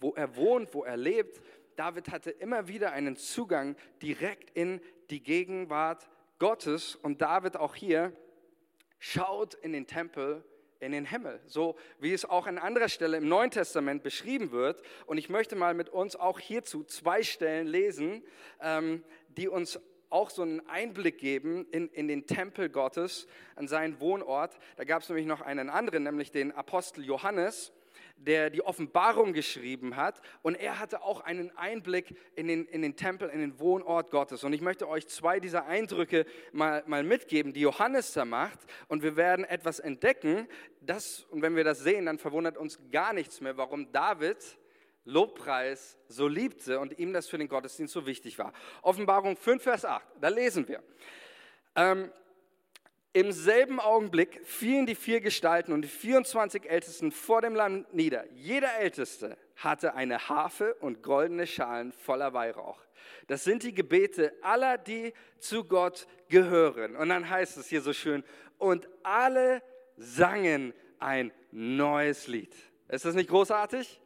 [0.00, 1.40] wo er wohnt, wo er lebt.
[1.76, 6.96] David hatte immer wieder einen Zugang direkt in die Gegenwart Gottes.
[6.96, 8.12] Und David auch hier
[8.98, 10.44] schaut in den Tempel,
[10.80, 14.82] in den Himmel, so wie es auch an anderer Stelle im Neuen Testament beschrieben wird.
[15.06, 18.22] Und ich möchte mal mit uns auch hierzu zwei Stellen lesen,
[18.60, 23.26] ähm, die uns auch so einen Einblick geben in, in den Tempel Gottes,
[23.56, 24.58] an seinen Wohnort.
[24.76, 27.72] Da gab es nämlich noch einen anderen, nämlich den Apostel Johannes
[28.18, 30.20] der die Offenbarung geschrieben hat.
[30.42, 34.44] Und er hatte auch einen Einblick in den, in den Tempel, in den Wohnort Gottes.
[34.44, 38.58] Und ich möchte euch zwei dieser Eindrücke mal, mal mitgeben, die Johannes da macht.
[38.88, 40.48] Und wir werden etwas entdecken.
[40.80, 44.38] Das, und wenn wir das sehen, dann verwundert uns gar nichts mehr, warum David
[45.04, 48.52] Lobpreis so liebte und ihm das für den Gottesdienst so wichtig war.
[48.82, 50.82] Offenbarung 5, Vers 8, da lesen wir.
[51.74, 52.10] Ähm,
[53.18, 58.24] im selben Augenblick fielen die vier Gestalten und die 24 Ältesten vor dem Lamm nieder.
[58.32, 62.78] Jeder Älteste hatte eine Harfe und goldene Schalen voller Weihrauch.
[63.26, 66.94] Das sind die Gebete aller, die zu Gott gehören.
[66.94, 68.22] Und dann heißt es hier so schön,
[68.56, 69.62] und alle
[69.96, 72.54] sangen ein neues Lied.
[72.86, 74.00] Ist das nicht großartig?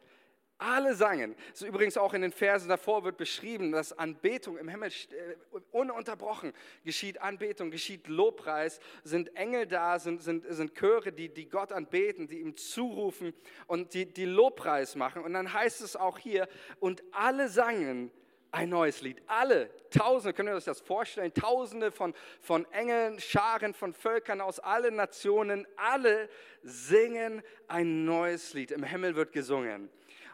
[0.65, 1.35] Alle sangen.
[1.51, 5.57] Das ist übrigens auch in den Versen davor wird beschrieben, dass Anbetung im Himmel äh,
[5.71, 6.53] ununterbrochen
[6.85, 7.21] geschieht.
[7.21, 12.39] Anbetung, geschieht Lobpreis, sind Engel da, sind, sind, sind Chöre, die, die Gott anbeten, die
[12.39, 13.33] ihm zurufen
[13.67, 15.23] und die, die Lobpreis machen.
[15.23, 16.47] Und dann heißt es auch hier,
[16.79, 18.09] und alle sangen
[18.53, 19.21] ein neues Lied.
[19.27, 21.33] Alle, Tausende, könnt ihr euch das vorstellen?
[21.33, 26.29] Tausende von, von Engeln, Scharen von Völkern aus allen Nationen, alle
[26.61, 28.71] singen ein neues Lied.
[28.71, 29.89] Im Himmel wird gesungen.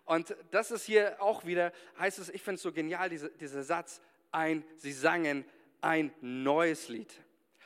[0.10, 3.62] Und das ist hier auch wieder, heißt es, ich finde es so genial, diese, dieser
[3.62, 5.46] Satz, ein, sie sangen
[5.82, 7.14] ein neues Lied.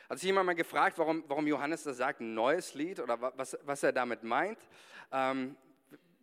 [0.10, 3.58] Hat sich jemand mal gefragt, warum, warum Johannes das sagt, ein neues Lied oder was,
[3.63, 4.60] was er damit meint?
[5.13, 5.56] Ähm,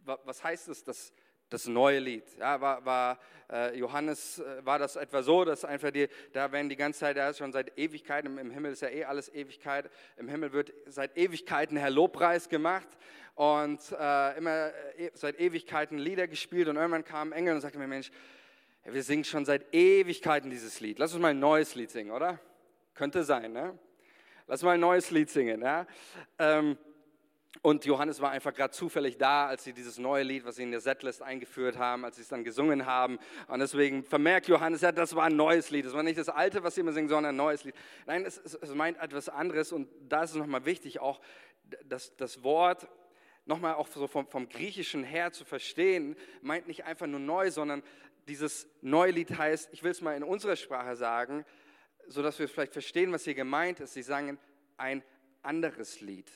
[0.04, 1.14] was heißt es, dass
[1.48, 2.24] das neue Lied.
[2.38, 3.18] Ja, war, war
[3.50, 7.16] äh, Johannes, äh, war das etwa so, dass einfach die, da werden die ganze Zeit,
[7.16, 10.72] da ist schon seit Ewigkeiten, im Himmel ist ja eh alles Ewigkeit, im Himmel wird
[10.86, 12.88] seit Ewigkeiten Herr Lobpreis gemacht
[13.34, 17.78] und äh, immer äh, seit Ewigkeiten Lieder gespielt und irgendwann kam ein Engel und sagte
[17.78, 18.10] mir, Mensch,
[18.84, 20.98] wir singen schon seit Ewigkeiten dieses Lied.
[20.98, 22.38] Lass uns mal ein neues Lied singen, oder?
[22.94, 23.78] Könnte sein, ne?
[24.46, 25.86] Lass mal ein neues Lied singen, ja?
[26.38, 26.76] Ähm,
[27.62, 30.70] und Johannes war einfach gerade zufällig da, als sie dieses neue Lied, was sie in
[30.70, 33.18] der Setlist eingeführt haben, als sie es dann gesungen haben.
[33.48, 35.84] Und deswegen vermerkt Johannes, ja, das war ein neues Lied.
[35.84, 37.74] Das war nicht das alte, was sie immer singen, sondern ein neues Lied.
[38.06, 39.72] Nein, es, es meint etwas anderes.
[39.72, 41.20] Und da ist es nochmal wichtig, auch
[41.84, 42.88] das, das Wort
[43.50, 47.82] nochmal auch so vom, vom Griechischen her zu verstehen, meint nicht einfach nur neu, sondern
[48.28, 51.44] dieses neue Lied heißt, ich will es mal in unserer Sprache sagen,
[52.06, 53.92] sodass wir vielleicht verstehen, was hier gemeint ist.
[53.92, 54.38] Sie sagen
[54.76, 55.02] ein
[55.42, 56.30] anderes Lied.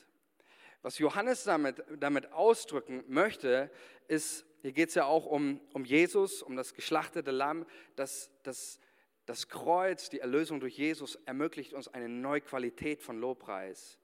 [0.81, 3.71] Was Johannes damit, damit ausdrücken möchte,
[4.07, 8.79] ist, hier geht es ja auch um, um Jesus, um das geschlachtete Lamm, dass das,
[9.25, 13.97] das Kreuz, die Erlösung durch Jesus ermöglicht uns eine neue Qualität von Lobpreis.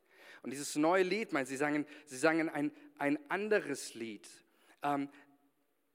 [0.43, 4.27] Und dieses neue Lied, meint, sie sagen, sie sagen ein, ein anderes Lied,
[4.81, 5.09] ähm,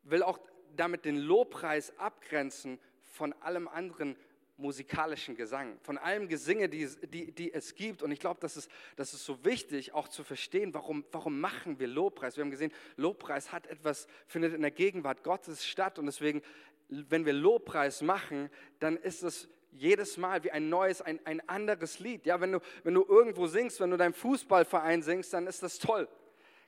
[0.02, 0.38] will auch
[0.76, 4.16] damit den Lobpreis abgrenzen von allem anderen
[4.58, 8.02] musikalischen Gesang, von allem Gesinge, die, die, die es gibt.
[8.02, 11.78] Und ich glaube, das ist, das ist so wichtig, auch zu verstehen, warum, warum machen
[11.78, 12.36] wir Lobpreis.
[12.36, 15.98] Wir haben gesehen, Lobpreis hat etwas, findet in der Gegenwart Gottes statt.
[15.98, 16.42] Und deswegen,
[16.88, 21.98] wenn wir Lobpreis machen, dann ist es jedes Mal wie ein neues, ein, ein anderes
[21.98, 22.26] Lied.
[22.26, 25.78] Ja, wenn du, wenn du irgendwo singst, wenn du deinem Fußballverein singst, dann ist das
[25.78, 26.08] toll.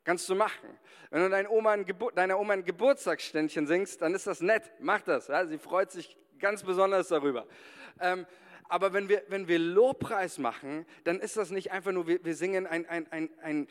[0.05, 0.79] Kannst du machen.
[1.11, 4.71] Wenn du deiner Oma ein, Gebur deiner Oma ein Geburtstagsständchen singst, dann ist das nett.
[4.81, 5.29] Mach das.
[5.29, 5.47] Ja?
[5.47, 7.47] Sie freut sich ganz besonders darüber.
[8.01, 8.27] Ähm,
[8.71, 12.35] aber wenn wir, wenn wir Lobpreis machen, dann ist das nicht einfach nur, wir, wir
[12.35, 13.66] singen ein, ein, ein, ein,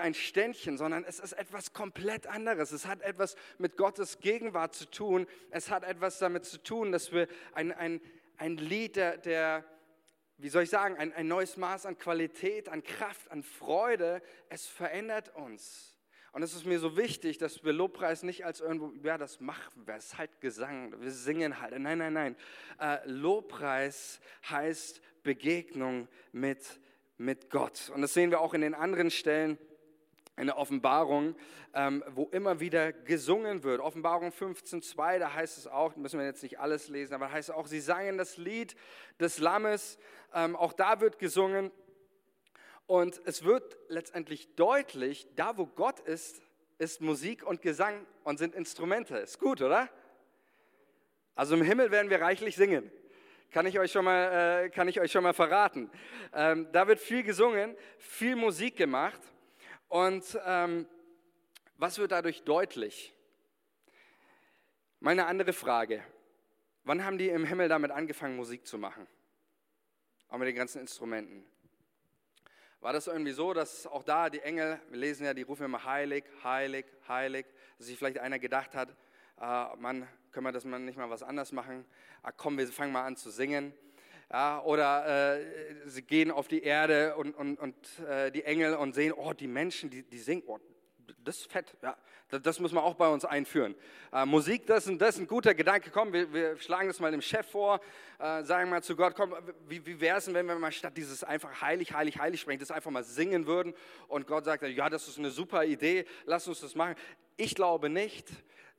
[0.00, 2.70] ein Ständchen, sondern es ist etwas komplett anderes.
[2.70, 5.26] Es hat etwas mit Gottes Gegenwart zu tun.
[5.50, 8.02] Es hat etwas damit zu tun, dass wir ein, ein,
[8.42, 9.64] ein Lied der, der
[10.36, 14.66] wie soll ich sagen, ein, ein neues Maß an Qualität, an Kraft, an Freude, es
[14.66, 15.96] verändert uns.
[16.32, 19.86] Und es ist mir so wichtig, dass wir Lobpreis nicht als irgendwo, ja, das machen
[19.86, 21.78] wir, es ist halt Gesang, wir singen halt.
[21.78, 22.36] Nein, nein, nein.
[22.80, 24.18] Äh, Lobpreis
[24.50, 26.80] heißt Begegnung mit,
[27.18, 27.92] mit Gott.
[27.94, 29.56] Und das sehen wir auch in den anderen Stellen
[30.42, 31.36] in der Offenbarung,
[31.72, 33.80] ähm, wo immer wieder gesungen wird.
[33.80, 37.50] Offenbarung 15.2, da heißt es auch, müssen wir jetzt nicht alles lesen, aber da heißt
[37.50, 38.74] es auch, sie sangen das Lied
[39.20, 39.98] des Lammes.
[40.34, 41.70] Ähm, auch da wird gesungen.
[42.86, 46.42] Und es wird letztendlich deutlich, da wo Gott ist,
[46.78, 49.18] ist Musik und Gesang und sind Instrumente.
[49.18, 49.88] Ist gut, oder?
[51.36, 52.90] Also im Himmel werden wir reichlich singen.
[53.52, 55.88] Kann ich euch schon mal, äh, kann ich euch schon mal verraten.
[56.34, 59.20] Ähm, da wird viel gesungen, viel Musik gemacht.
[59.92, 60.86] Und ähm,
[61.76, 63.14] was wird dadurch deutlich?
[65.00, 66.02] Meine andere Frage.
[66.84, 69.06] Wann haben die im Himmel damit angefangen, Musik zu machen?
[70.30, 71.44] Auch mit den ganzen Instrumenten.
[72.80, 75.84] War das irgendwie so, dass auch da die Engel, wir lesen ja, die rufen immer
[75.84, 77.44] heilig, heilig, heilig,
[77.76, 78.96] dass sich vielleicht einer gedacht hat,
[79.42, 81.84] äh, Mann, können wir das nicht mal was anders machen?
[82.22, 83.74] Ah, komm, wir fangen mal an zu singen.
[84.32, 85.44] Ja, oder äh,
[85.84, 87.76] sie gehen auf die Erde und, und, und
[88.08, 90.58] äh, die Engel und sehen, oh, die Menschen, die, die singen, oh,
[91.22, 91.98] das ist fett, ja,
[92.30, 93.74] das, das muss man auch bei uns einführen.
[94.10, 95.90] Äh, Musik, das ist, das ist ein guter Gedanke.
[95.90, 97.78] Komm, wir, wir schlagen das mal dem Chef vor,
[98.18, 99.34] äh, sagen mal zu Gott, komm,
[99.68, 102.60] wie, wie wäre es denn, wenn wir mal statt dieses einfach heilig, heilig, heilig sprechen,
[102.60, 103.74] das einfach mal singen würden
[104.08, 106.94] und Gott sagt, ja, das ist eine super Idee, lass uns das machen.
[107.36, 108.30] Ich glaube nicht,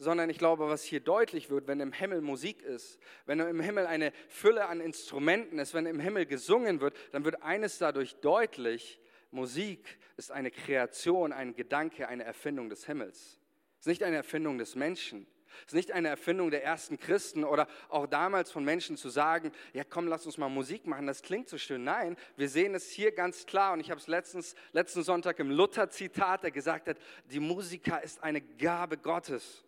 [0.03, 3.87] sondern ich glaube, was hier deutlich wird, wenn im Himmel Musik ist, wenn im Himmel
[3.87, 8.99] eine Fülle an Instrumenten ist, wenn im Himmel gesungen wird, dann wird eines dadurch deutlich,
[9.31, 13.39] Musik ist eine Kreation, ein Gedanke, eine Erfindung des Himmels.
[13.79, 15.25] Es ist nicht eine Erfindung des Menschen.
[15.61, 19.51] Es ist nicht eine Erfindung der ersten Christen oder auch damals von Menschen zu sagen,
[19.73, 21.83] ja komm, lass uns mal Musik machen, das klingt so schön.
[21.83, 25.51] Nein, wir sehen es hier ganz klar und ich habe es letztens, letzten Sonntag im
[25.51, 29.63] Luther-Zitat, der gesagt hat, die Musiker ist eine Gabe Gottes.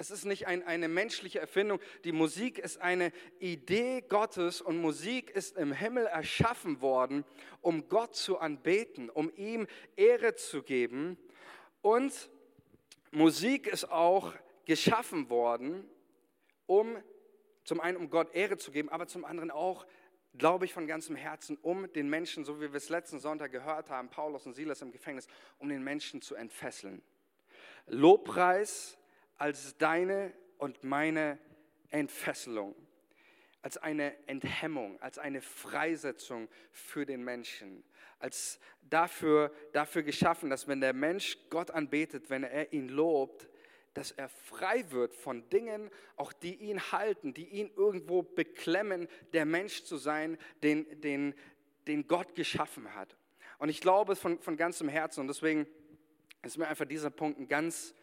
[0.00, 1.78] Es ist nicht ein, eine menschliche Erfindung.
[2.04, 7.22] Die Musik ist eine Idee Gottes und Musik ist im Himmel erschaffen worden,
[7.60, 11.18] um Gott zu anbeten, um ihm Ehre zu geben.
[11.82, 12.30] Und
[13.10, 14.32] Musik ist auch
[14.64, 15.86] geschaffen worden,
[16.64, 16.96] um
[17.64, 19.86] zum einen um Gott Ehre zu geben, aber zum anderen auch,
[20.32, 23.90] glaube ich von ganzem Herzen, um den Menschen, so wie wir es letzten Sonntag gehört
[23.90, 25.26] haben, Paulus und Silas im Gefängnis,
[25.58, 27.02] um den Menschen zu entfesseln.
[27.86, 28.96] Lobpreis
[29.40, 31.38] als deine und meine
[31.88, 32.74] Entfesselung,
[33.62, 37.82] als eine Enthemmung, als eine Freisetzung für den Menschen,
[38.18, 43.48] als dafür, dafür geschaffen, dass wenn der Mensch Gott anbetet, wenn er ihn lobt,
[43.94, 49.46] dass er frei wird von Dingen, auch die ihn halten, die ihn irgendwo beklemmen, der
[49.46, 51.34] Mensch zu sein, den, den,
[51.86, 53.16] den Gott geschaffen hat.
[53.56, 55.66] Und ich glaube von, von ganzem Herzen und deswegen
[56.42, 57.94] ist mir einfach dieser Punkt ein ganz,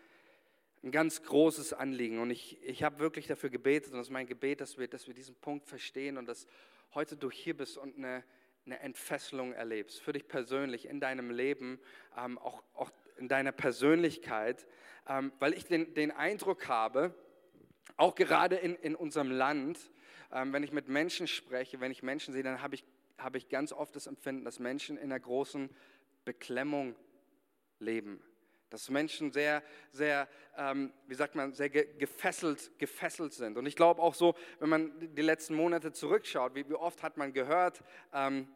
[0.83, 2.19] ein ganz großes Anliegen.
[2.19, 5.07] Und ich, ich habe wirklich dafür gebetet und es ist mein Gebet, dass wir, dass
[5.07, 6.47] wir diesen Punkt verstehen und dass
[6.93, 8.23] heute du hier bist und eine,
[8.65, 10.01] eine Entfesselung erlebst.
[10.01, 11.79] Für dich persönlich, in deinem Leben,
[12.17, 14.67] ähm, auch, auch in deiner Persönlichkeit,
[15.07, 17.13] ähm, weil ich den, den Eindruck habe,
[17.95, 19.79] auch gerade in, in unserem Land,
[20.31, 22.83] ähm, wenn ich mit Menschen spreche, wenn ich Menschen sehe, dann habe ich,
[23.17, 25.69] habe ich ganz oft das Empfinden, dass Menschen in einer großen
[26.25, 26.95] Beklemmung
[27.79, 28.21] leben
[28.69, 30.27] dass Menschen sehr, sehr,
[30.58, 33.58] ähm, wie sagt man, sehr gefesselt, gefesselt sind.
[33.58, 37.17] Und ich glaube auch so, wenn man die letzten Monate zurückschaut, wie, wie oft hat
[37.17, 38.47] man gehört, ähm,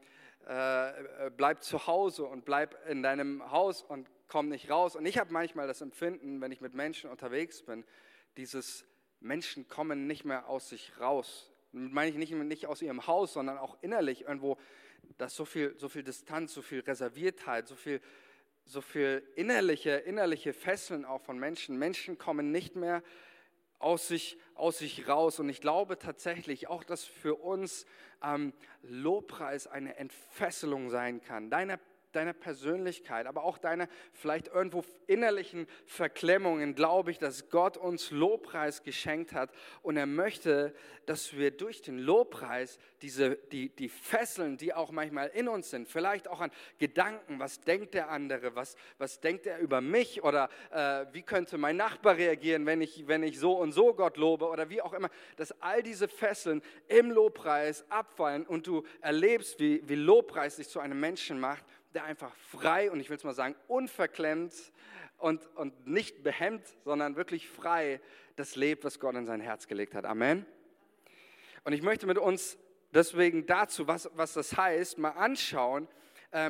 [0.47, 4.95] äh, bleib zu Hause und bleib in deinem Haus und komm nicht raus.
[4.95, 7.86] Und ich habe manchmal das Empfinden, wenn ich mit Menschen unterwegs bin,
[8.38, 8.86] dieses
[9.19, 11.52] Menschen kommen nicht mehr aus sich raus.
[11.74, 14.58] Damit meine ich nicht, nicht aus ihrem Haus, sondern auch innerlich irgendwo,
[15.17, 18.02] dass so viel, so viel Distanz, so viel Reserviertheit, so viel
[18.71, 21.77] so viel innerliche, innerliche Fesseln auch von Menschen.
[21.77, 23.03] Menschen kommen nicht mehr
[23.79, 25.41] aus sich, aus sich raus.
[25.41, 27.86] Und ich glaube tatsächlich auch, dass für uns
[28.23, 31.49] ähm, Lobpreis eine Entfesselung sein kann.
[31.49, 31.79] Deiner
[32.12, 38.84] deiner Persönlichkeit, aber auch deiner vielleicht irgendwo innerlichen Verklemmungen, glaube ich, dass Gott uns Lobpreis
[38.84, 39.52] geschenkt hat.
[39.82, 40.74] Und er möchte,
[41.06, 45.88] dass wir durch den Lobpreis diese, die, die Fesseln, die auch manchmal in uns sind,
[45.88, 50.50] vielleicht auch an Gedanken, was denkt der andere, was, was denkt er über mich oder
[50.71, 54.47] äh, wie könnte mein Nachbar reagieren, wenn ich, wenn ich so und so Gott lobe
[54.47, 59.82] oder wie auch immer, dass all diese Fesseln im Lobpreis abfallen und du erlebst, wie,
[59.88, 63.34] wie Lobpreis sich zu einem Menschen macht der einfach frei und ich will es mal
[63.34, 64.54] sagen, unverklemmt
[65.17, 67.99] und, und nicht behemmt, sondern wirklich frei
[68.36, 70.06] das lebt, was Gott in sein Herz gelegt hat.
[70.06, 70.45] Amen.
[71.63, 72.58] Und ich möchte mit uns
[72.93, 75.88] deswegen dazu, was, was das heißt, mal anschauen,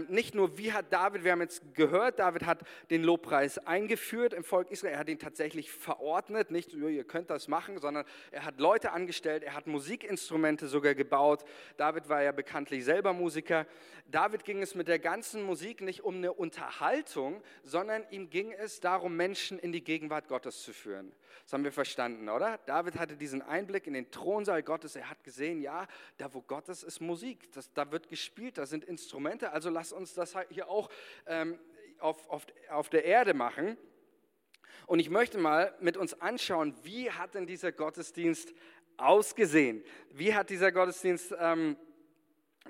[0.09, 4.43] nicht nur, wie hat David, wir haben jetzt gehört, David hat den Lobpreis eingeführt im
[4.43, 8.59] Volk Israel, er hat ihn tatsächlich verordnet, nicht, ihr könnt das machen, sondern er hat
[8.59, 11.43] Leute angestellt, er hat Musikinstrumente sogar gebaut.
[11.77, 13.65] David war ja bekanntlich selber Musiker.
[14.07, 18.81] David ging es mit der ganzen Musik nicht um eine Unterhaltung, sondern ihm ging es
[18.81, 21.11] darum, Menschen in die Gegenwart Gottes zu führen.
[21.43, 22.59] Das haben wir verstanden, oder?
[22.65, 24.95] David hatte diesen Einblick in den Thronsaal Gottes.
[24.95, 27.51] Er hat gesehen, ja, da wo Gott ist, ist Musik.
[27.53, 29.51] Das, da wird gespielt, da sind Instrumente.
[29.51, 30.89] Also lass uns das hier auch
[31.25, 31.59] ähm,
[31.99, 33.77] auf, auf, auf der Erde machen.
[34.87, 38.53] Und ich möchte mal mit uns anschauen, wie hat denn dieser Gottesdienst
[38.97, 39.83] ausgesehen?
[40.11, 41.77] Wie hat dieser Gottesdienst ähm,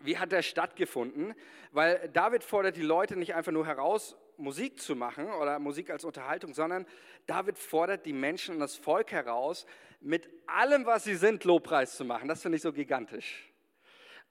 [0.03, 1.33] wie hat er stattgefunden?
[1.71, 6.03] Weil David fordert die Leute nicht einfach nur heraus, Musik zu machen oder Musik als
[6.03, 6.85] Unterhaltung, sondern
[7.27, 9.65] David fordert die Menschen und das Volk heraus,
[9.99, 12.27] mit allem, was sie sind, Lobpreis zu machen.
[12.27, 13.51] Das finde ich so gigantisch.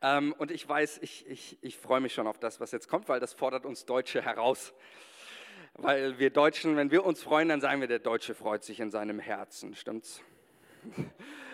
[0.02, 3.08] Ähm, und ich weiß, ich, ich, ich freue mich schon auf das, was jetzt kommt,
[3.08, 4.72] weil das fordert uns Deutsche heraus.
[5.74, 8.90] Weil wir Deutschen, wenn wir uns freuen, dann sagen wir, der Deutsche freut sich in
[8.90, 9.74] seinem Herzen.
[9.74, 10.22] Stimmt's?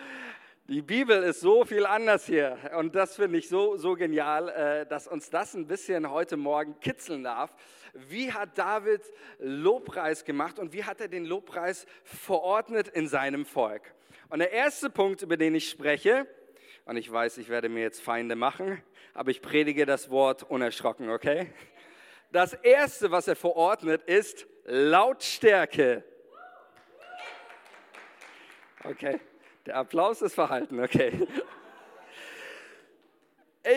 [0.69, 4.85] Die Bibel ist so viel anders hier und das finde ich so, so genial, äh,
[4.85, 7.55] dass uns das ein bisschen heute Morgen kitzeln darf.
[7.93, 9.01] Wie hat David
[9.39, 13.93] Lobpreis gemacht und wie hat er den Lobpreis verordnet in seinem Volk?
[14.27, 16.27] Und der erste Punkt, über den ich spreche,
[16.83, 21.09] und ich weiß, ich werde mir jetzt Feinde machen, aber ich predige das Wort unerschrocken,
[21.09, 21.49] okay?
[22.33, 26.03] Das erste, was er verordnet, ist Lautstärke.
[28.83, 29.21] Okay.
[29.67, 31.27] Der Applaus ist verhalten, okay.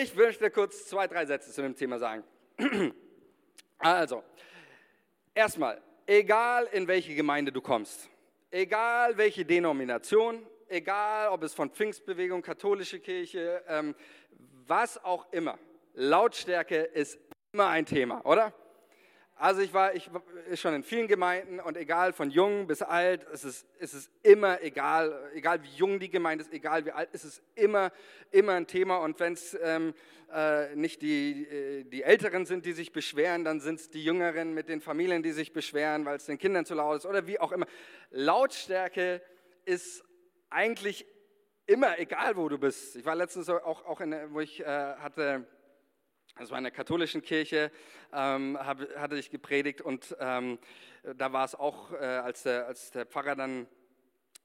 [0.01, 2.23] Ich möchte kurz zwei, drei Sätze zu dem Thema sagen.
[3.77, 4.23] Also,
[5.35, 8.09] erstmal, egal in welche Gemeinde du kommst,
[8.51, 13.93] egal welche Denomination, egal ob es von Pfingstbewegung, katholische Kirche, ähm,
[14.65, 15.59] was auch immer,
[15.93, 17.19] Lautstärke ist
[17.51, 18.53] immer ein Thema, oder?
[19.41, 20.07] Also ich war, ich
[20.53, 24.61] schon in vielen Gemeinden und egal von jung bis alt, es ist, es ist immer
[24.61, 27.91] egal, egal wie jung die Gemeinde ist, egal wie alt, es ist immer,
[28.29, 28.97] immer ein Thema.
[28.97, 29.95] Und wenn es ähm,
[30.31, 34.53] äh, nicht die, äh, die Älteren sind, die sich beschweren, dann sind es die Jüngeren
[34.53, 37.39] mit den Familien, die sich beschweren, weil es den Kindern zu laut ist oder wie
[37.39, 37.65] auch immer.
[38.11, 39.23] Lautstärke
[39.65, 40.03] ist
[40.51, 41.07] eigentlich
[41.65, 42.95] immer egal, wo du bist.
[42.95, 45.47] Ich war letztens auch, auch in, wo ich äh, hatte
[46.37, 47.71] das war in der katholischen Kirche,
[48.13, 50.59] ähm, hab, hatte ich gepredigt und ähm,
[51.15, 53.67] da war es auch, äh, als, der, als der Pfarrer dann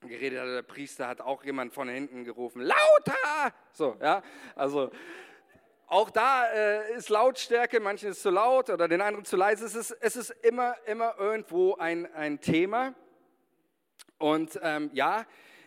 [0.00, 3.54] geredet hat, der Priester hat auch jemand von hinten gerufen, lauter!
[3.72, 4.22] So, ja,
[4.54, 4.90] also
[5.88, 9.64] auch da äh, ist Lautstärke, manchen ist zu laut oder den anderen zu leise.
[9.64, 12.94] Es ist, es ist immer, immer irgendwo ein, ein Thema.
[14.18, 15.24] Und ähm, ja,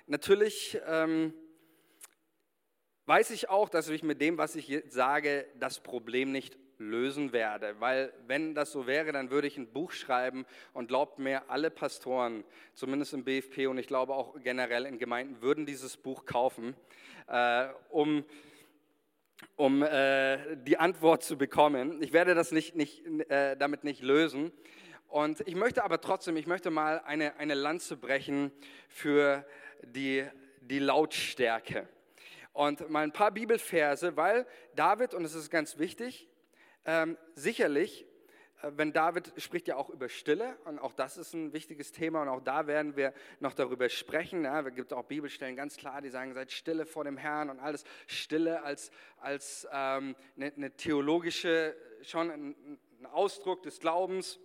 [0.08, 1.34] natürlich ähm,
[3.10, 7.34] weiß ich auch, dass ich mit dem, was ich jetzt sage, das Problem nicht lösen
[7.34, 7.76] werde.
[7.80, 11.72] Weil wenn das so wäre, dann würde ich ein Buch schreiben und glaubt mir, alle
[11.72, 12.43] Pastoren,
[12.76, 16.76] zumindest im BFP und ich glaube auch generell in Gemeinden, würden dieses Buch kaufen,
[17.28, 18.24] äh, um,
[19.56, 22.04] um äh, die Antwort zu bekommen.
[22.04, 24.52] Ich werde das nicht, nicht, äh, damit nicht lösen.
[25.08, 28.52] Und ich möchte aber trotzdem, ich möchte mal eine, eine Lanze brechen
[28.88, 29.48] für
[29.82, 30.26] die,
[30.62, 31.88] die Lautstärke
[32.53, 36.27] und mal ein paar Bibelverse, weil David, und es ist ganz wichtig,
[36.85, 38.05] ähm, sicherlich,
[38.62, 42.21] äh, wenn David spricht ja auch über Stille und auch das ist ein wichtiges Thema
[42.21, 44.43] und auch da werden wir noch darüber sprechen.
[44.43, 47.59] Ja, es gibt auch Bibelstellen ganz klar, die sagen, seid Stille vor dem Herrn und
[47.59, 52.55] alles Stille als, als ähm, eine, eine, theologische, schon ein,
[52.99, 54.39] ein, Ausdruck des Glaubens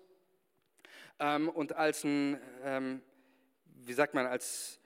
[1.18, 3.02] ähm, und als ein, ähm,
[3.64, 4.80] wie sagt man, als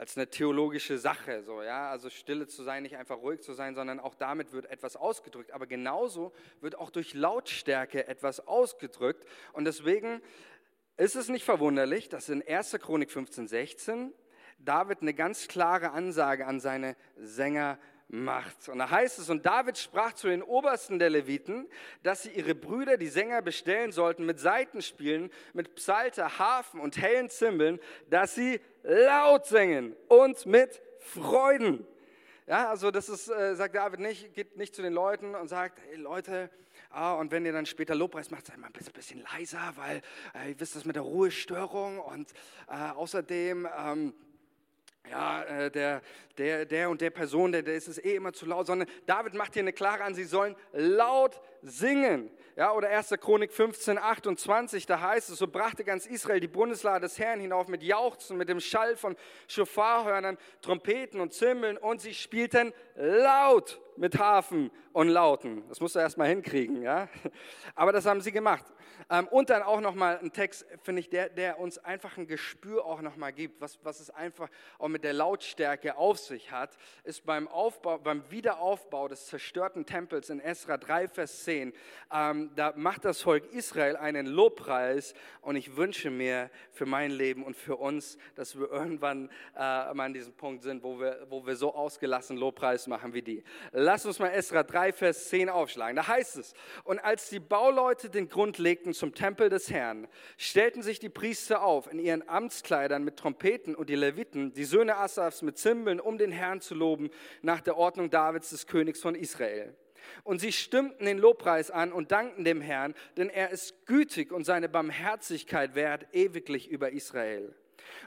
[0.00, 3.74] als eine theologische Sache, so, ja, also stille zu sein, nicht einfach ruhig zu sein,
[3.74, 5.52] sondern auch damit wird etwas ausgedrückt.
[5.52, 6.32] Aber genauso
[6.62, 9.28] wird auch durch Lautstärke etwas ausgedrückt.
[9.52, 10.22] Und deswegen
[10.96, 12.78] ist es nicht verwunderlich, dass in 1.
[12.80, 14.14] Chronik 15, 16
[14.58, 18.70] David eine ganz klare Ansage an seine Sänger macht.
[18.70, 21.68] Und da heißt es, und David sprach zu den Obersten der Leviten,
[22.02, 27.28] dass sie ihre Brüder, die Sänger, bestellen sollten mit Seitenspielen, mit Psalter, Harfen und hellen
[27.28, 31.86] Zimbeln, dass sie laut singen und mit Freuden.
[32.46, 35.80] Ja, also das ist, äh, sagt David nicht, geht nicht zu den Leuten und sagt,
[35.88, 36.50] hey Leute,
[36.90, 40.02] ah, und wenn ihr dann später Lobpreis macht, seid mal ein bisschen, bisschen leiser, weil
[40.34, 42.32] äh, ihr wisst das mit der Ruhestörung und
[42.68, 43.68] äh, außerdem...
[43.78, 44.14] Ähm,
[45.08, 46.02] ja, äh, der,
[46.38, 49.34] der, der und der Person, der, der ist es eh immer zu laut, sondern David
[49.34, 52.30] macht hier eine klare an, sie sollen laut singen.
[52.60, 53.14] Ja, oder 1.
[53.22, 57.68] Chronik 15, 28, da heißt es, so brachte ganz Israel die Bundeslade des Herrn hinauf
[57.68, 59.16] mit Jauchzen, mit dem Schall von
[59.48, 65.62] Schofarhörnern, Trompeten und Zimbeln und sie spielten laut mit Hafen und Lauten.
[65.68, 67.08] Das musst du erst mal hinkriegen, ja.
[67.74, 68.64] Aber das haben sie gemacht.
[69.08, 72.84] Ähm, und dann auch nochmal ein Text, finde ich, der, der uns einfach ein Gespür
[72.84, 74.48] auch nochmal gibt, was, was es einfach
[74.78, 80.28] auch mit der Lautstärke auf sich hat, ist beim Aufbau, beim Wiederaufbau des zerstörten Tempels
[80.30, 81.72] in Esra 3, Vers 10.
[82.12, 87.44] Ähm, da macht das Volk Israel einen Lobpreis und ich wünsche mir für mein Leben
[87.44, 91.46] und für uns, dass wir irgendwann äh, mal an diesem Punkt sind, wo wir, wo
[91.46, 93.44] wir so ausgelassen Lobpreis machen wie die.
[93.72, 95.96] Lass uns mal Esra 3, Vers 10 aufschlagen.
[95.96, 100.82] Da heißt es, und als die Bauleute den Grund legten zum Tempel des Herrn, stellten
[100.82, 105.42] sich die Priester auf in ihren Amtskleidern mit Trompeten und die Leviten, die Söhne Asafs
[105.42, 107.10] mit Zimbeln, um den Herrn zu loben,
[107.42, 109.74] nach der Ordnung Davids des Königs von Israel.
[110.24, 114.44] Und sie stimmten den Lobpreis an und dankten dem Herrn, denn er ist gütig und
[114.44, 117.54] seine Barmherzigkeit währt ewiglich über Israel.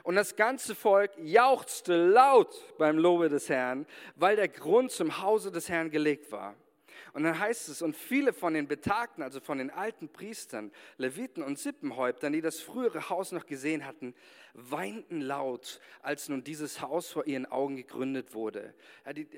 [0.02, 5.50] Und das ganze Volk jauchzte laut beim Lobe des Herrn, weil der Grund zum Hause
[5.50, 6.54] des Herrn gelegt war.
[7.14, 11.44] Und dann heißt es, und viele von den Betagten, also von den alten Priestern, Leviten
[11.44, 14.14] und Sippenhäuptern, die das frühere Haus noch gesehen hatten,
[14.52, 18.74] weinten laut, als nun dieses Haus vor ihren Augen gegründet wurde.
[19.06, 19.28] Ja, die,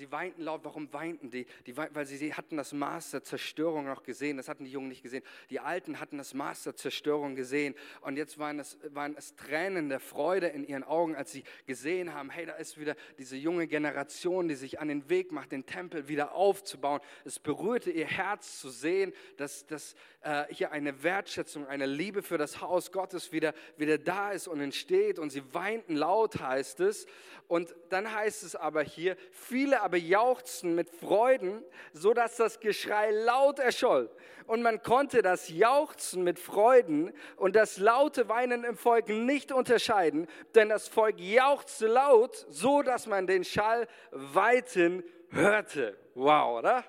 [0.00, 0.62] Sie weinten laut.
[0.64, 1.44] Warum weinten die?
[1.66, 4.38] die weil sie hatten das Maß der Zerstörung noch gesehen.
[4.38, 5.22] Das hatten die Jungen nicht gesehen.
[5.50, 7.74] Die Alten hatten das Maß der Zerstörung gesehen.
[8.00, 12.14] Und jetzt waren es, waren es Tränen der Freude in ihren Augen, als sie gesehen
[12.14, 15.66] haben, hey, da ist wieder diese junge Generation, die sich an den Weg macht, den
[15.66, 17.00] Tempel wieder aufzubauen.
[17.26, 22.38] Es berührte ihr Herz zu sehen, dass, dass äh, hier eine Wertschätzung, eine Liebe für
[22.38, 25.18] das Haus Gottes wieder, wieder da ist und entsteht.
[25.18, 27.06] Und sie weinten laut, heißt es.
[27.48, 31.62] Und dann heißt es aber hier, viele aber jauchzten mit Freuden,
[31.92, 34.10] so dass das Geschrei laut erscholl.
[34.46, 40.26] Und man konnte das Jauchzen mit Freuden und das laute Weinen im Volk nicht unterscheiden,
[40.54, 45.96] denn das Volk jauchzte laut, so dass man den Schall weiten hörte.
[46.14, 46.84] Wow, oder?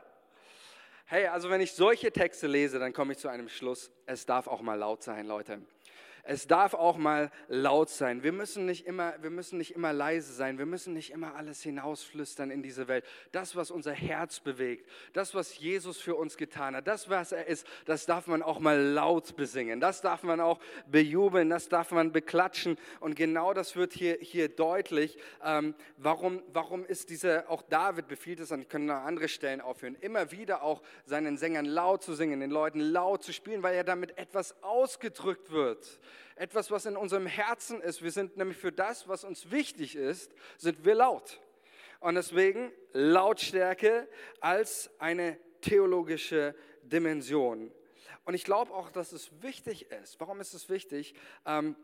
[1.05, 3.91] Hey, also wenn ich solche Texte lese, dann komme ich zu einem Schluss.
[4.05, 5.61] Es darf auch mal laut sein, Leute.
[6.23, 8.23] Es darf auch mal laut sein.
[8.23, 10.57] Wir müssen nicht immer, wir müssen nicht immer leise sein.
[10.57, 13.05] Wir müssen nicht immer alles hinausflüstern in diese Welt.
[13.31, 17.47] Das, was unser Herz bewegt, das, was Jesus für uns getan hat, das, was er
[17.47, 19.79] ist, das darf man auch mal laut besingen.
[19.79, 21.49] Das darf man auch bejubeln.
[21.49, 22.77] Das darf man beklatschen.
[22.99, 25.17] Und genau das wird hier, hier deutlich.
[25.43, 29.97] Ähm, warum, warum ist diese, auch David befiehlt es, und könnte noch andere Stellen aufführen,
[30.01, 33.83] immer wieder auch seinen Sängern laut zu singen, den Leuten laut zu spielen, weil er
[33.83, 35.99] damit etwas ausgedrückt wird
[36.35, 38.01] etwas, was in unserem Herzen ist.
[38.01, 41.39] Wir sind nämlich für das, was uns wichtig ist, sind wir laut.
[41.99, 44.07] Und deswegen Lautstärke
[44.39, 47.71] als eine theologische Dimension.
[48.25, 50.19] Und ich glaube auch, dass es wichtig ist.
[50.19, 51.13] Warum ist es wichtig?
[51.45, 51.75] Ähm,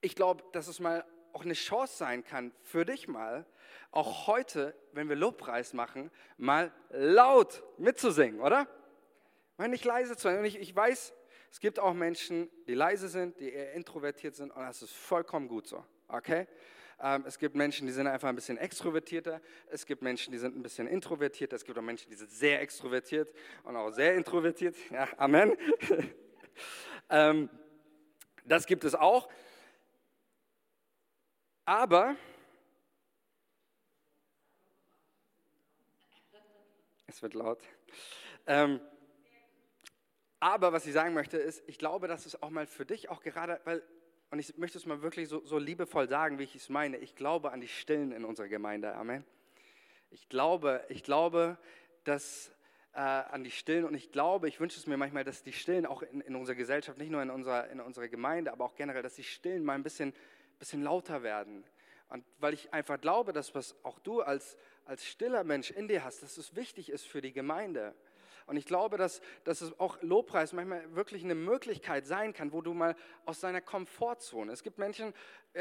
[0.00, 3.46] ich glaube, dass es mal auch eine Chance sein kann für dich mal,
[3.90, 8.66] auch heute, wenn wir Lobpreis machen, mal laut mitzusingen, oder?
[9.56, 10.38] Mal nicht leise zu sein.
[10.38, 11.12] Und ich, ich weiß,
[11.52, 15.48] es gibt auch Menschen, die leise sind, die eher introvertiert sind und das ist vollkommen
[15.48, 15.84] gut so.
[16.08, 16.46] Okay?
[16.98, 19.38] Ähm, es gibt Menschen, die sind einfach ein bisschen extrovertierter.
[19.70, 21.54] Es gibt Menschen, die sind ein bisschen introvertierter.
[21.54, 23.34] Es gibt auch Menschen, die sind sehr extrovertiert
[23.64, 24.76] und auch sehr introvertiert.
[24.90, 25.52] Ja, Amen.
[27.10, 27.50] ähm,
[28.46, 29.28] das gibt es auch.
[31.66, 32.16] Aber
[37.08, 37.60] es wird laut.
[38.46, 38.80] Ähm,
[40.42, 43.22] aber was ich sagen möchte, ist, ich glaube, dass es auch mal für dich auch
[43.22, 43.80] gerade, weil,
[44.32, 47.14] und ich möchte es mal wirklich so, so liebevoll sagen, wie ich es meine, ich
[47.14, 48.92] glaube an die Stillen in unserer Gemeinde.
[48.96, 49.24] Amen.
[50.10, 51.58] Ich glaube, ich glaube,
[52.02, 52.50] dass
[52.92, 55.86] äh, an die Stillen und ich glaube, ich wünsche es mir manchmal, dass die Stillen
[55.86, 59.02] auch in, in unserer Gesellschaft, nicht nur in unserer, in unserer Gemeinde, aber auch generell,
[59.04, 60.12] dass die Stillen mal ein bisschen,
[60.58, 61.62] bisschen lauter werden.
[62.08, 66.02] Und weil ich einfach glaube, dass was auch du als, als stiller Mensch in dir
[66.02, 67.94] hast, dass es wichtig ist für die Gemeinde.
[68.46, 72.60] Und ich glaube, dass, dass es auch Lobpreis manchmal wirklich eine Möglichkeit sein kann, wo
[72.60, 75.14] du mal aus deiner Komfortzone, es gibt Menschen,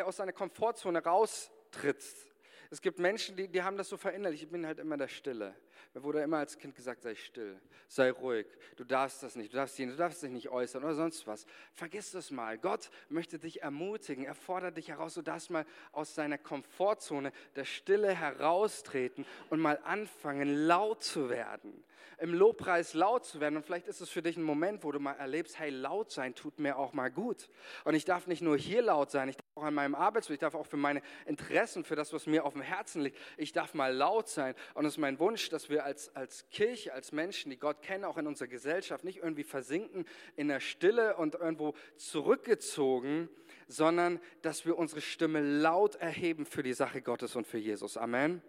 [0.04, 2.31] aus seiner Komfortzone raustrittst.
[2.72, 5.54] Es gibt Menschen, die, die haben das so verinnerlicht, ich bin halt immer der Stille.
[5.94, 7.60] Mir wurde immer als Kind gesagt, sei still,
[7.90, 8.48] sei ruhig,
[8.78, 11.46] du darfst das nicht, du darfst, du darfst dich nicht äußern oder sonst was.
[11.74, 12.58] Vergiss das mal.
[12.58, 17.66] Gott möchte dich ermutigen, er fordert dich heraus, du darfst mal aus deiner Komfortzone der
[17.66, 21.84] Stille heraustreten und mal anfangen, laut zu werden
[22.22, 23.58] im Lobpreis laut zu werden.
[23.58, 26.36] Und vielleicht ist es für dich ein Moment, wo du mal erlebst, hey, laut sein
[26.36, 27.50] tut mir auch mal gut.
[27.84, 30.56] Und ich darf nicht nur hier laut sein, ich auch an meinem Arbeitsplatz, ich darf
[30.56, 33.94] auch für meine Interessen, für das, was mir auf dem Herzen liegt, ich darf mal
[33.94, 34.56] laut sein.
[34.76, 38.06] Und es ist mein Wunsch, dass wir als, als Kirche, als Menschen, die Gott kennen,
[38.06, 40.06] auch in unserer Gesellschaft, nicht irgendwie versinken
[40.38, 43.30] in der Stille und irgendwo zurückgezogen,
[43.68, 47.98] sondern dass wir unsere Stimme laut erheben für die Sache Gottes und für Jesus.
[47.98, 48.42] Amen.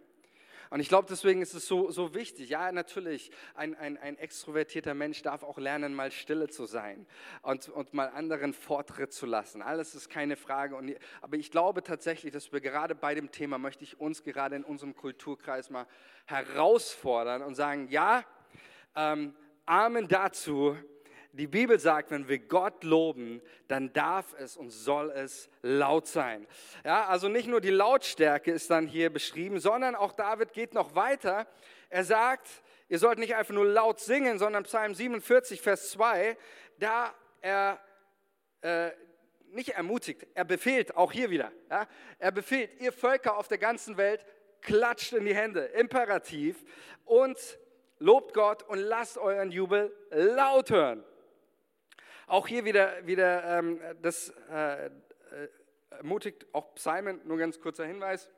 [0.72, 2.48] Und ich glaube, deswegen ist es so, so wichtig.
[2.48, 7.06] Ja, natürlich, ein, ein, ein extrovertierter Mensch darf auch lernen, mal stille zu sein
[7.42, 9.60] und, und mal anderen Vortritt zu lassen.
[9.60, 10.74] Alles ist keine Frage.
[10.76, 14.56] Und, aber ich glaube tatsächlich, dass wir gerade bei dem Thema, möchte ich uns gerade
[14.56, 15.86] in unserem Kulturkreis mal
[16.24, 18.24] herausfordern und sagen, ja,
[18.96, 19.34] ähm,
[19.66, 20.74] Amen dazu,
[21.32, 26.46] die Bibel sagt, wenn wir Gott loben, dann darf es und soll es laut sein.
[26.84, 30.94] Ja, also nicht nur die Lautstärke ist dann hier beschrieben, sondern auch David geht noch
[30.94, 31.46] weiter.
[31.88, 32.48] Er sagt,
[32.88, 36.36] ihr sollt nicht einfach nur laut singen, sondern Psalm 47, Vers 2,
[36.78, 37.80] da er
[38.60, 38.90] äh,
[39.52, 41.86] nicht ermutigt, er befehlt, auch hier wieder, ja,
[42.18, 44.24] er befehlt, ihr Völker auf der ganzen Welt,
[44.60, 46.64] klatscht in die Hände, imperativ,
[47.04, 47.38] und
[47.98, 51.04] lobt Gott und lasst euren Jubel laut hören.
[52.32, 54.90] Auch hier wieder, wieder ähm, das äh, äh,
[55.90, 58.30] ermutigt auch Psalmen, nur ganz kurzer Hinweis,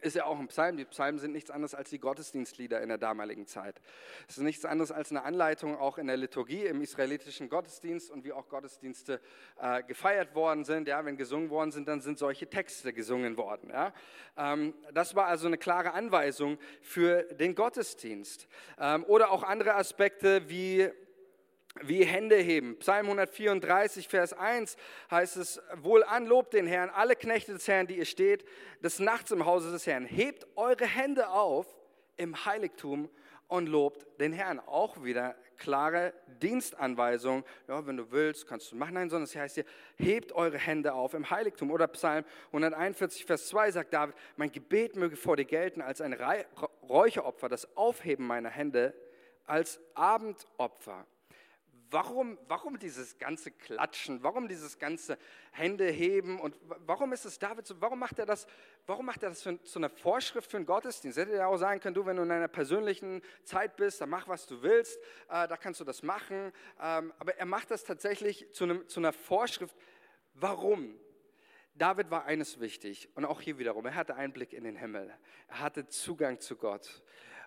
[0.00, 0.78] ist ja auch ein Psalm.
[0.78, 3.82] Die Psalmen sind nichts anderes als die Gottesdienstlieder in der damaligen Zeit.
[4.26, 8.24] Es ist nichts anderes als eine Anleitung auch in der Liturgie, im israelitischen Gottesdienst und
[8.24, 9.20] wie auch Gottesdienste
[9.60, 10.88] äh, gefeiert worden sind.
[10.88, 13.68] Ja, wenn gesungen worden sind, dann sind solche Texte gesungen worden.
[13.68, 13.92] Ja.
[14.38, 18.48] Ähm, das war also eine klare Anweisung für den Gottesdienst.
[18.78, 20.90] Ähm, oder auch andere Aspekte wie
[21.82, 22.78] wie Hände heben.
[22.78, 24.76] Psalm 134, Vers 1
[25.10, 28.44] heißt es, wohl an, lobt den Herrn, alle Knechte des Herrn, die ihr steht,
[28.82, 30.04] des Nachts im Hause des Herrn.
[30.04, 31.66] Hebt eure Hände auf
[32.16, 33.08] im Heiligtum
[33.46, 34.60] und lobt den Herrn.
[34.60, 36.12] Auch wieder klare
[36.42, 37.44] Dienstanweisung.
[37.68, 38.94] Ja, wenn du willst, kannst du machen.
[38.94, 39.64] Nein, sondern es heißt hier,
[39.96, 41.70] hebt eure Hände auf im Heiligtum.
[41.70, 46.16] Oder Psalm 141, Vers 2 sagt David, mein Gebet möge vor dir gelten als ein
[46.88, 48.94] Räucheropfer, das Aufheben meiner Hände
[49.46, 51.06] als Abendopfer
[51.90, 55.18] warum, warum dieses ganze Klatschen, warum dieses ganze
[55.52, 58.46] Hände heben und warum ist es David so, warum macht er das,
[58.86, 61.18] warum macht er das für, zu einer Vorschrift für einen Gottesdienst?
[61.18, 64.28] Hätte ja auch sagen können, du, wenn du in einer persönlichen Zeit bist, dann mach,
[64.28, 66.52] was du willst, äh, da kannst du das machen.
[66.80, 69.76] Ähm, aber er macht das tatsächlich zu, einem, zu einer Vorschrift.
[70.34, 70.98] Warum?
[71.74, 75.14] David war eines wichtig und auch hier wiederum, er hatte Einblick in den Himmel,
[75.48, 77.02] er hatte Zugang zu Gott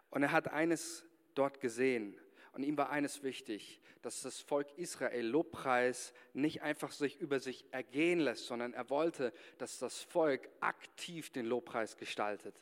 [0.09, 2.17] und er hat eines dort gesehen
[2.54, 7.66] und ihm war eines wichtig, dass das Volk Israel Lobpreis nicht einfach sich über sich
[7.72, 12.56] ergehen lässt, sondern er wollte, dass das Volk aktiv den Lobpreis gestaltet.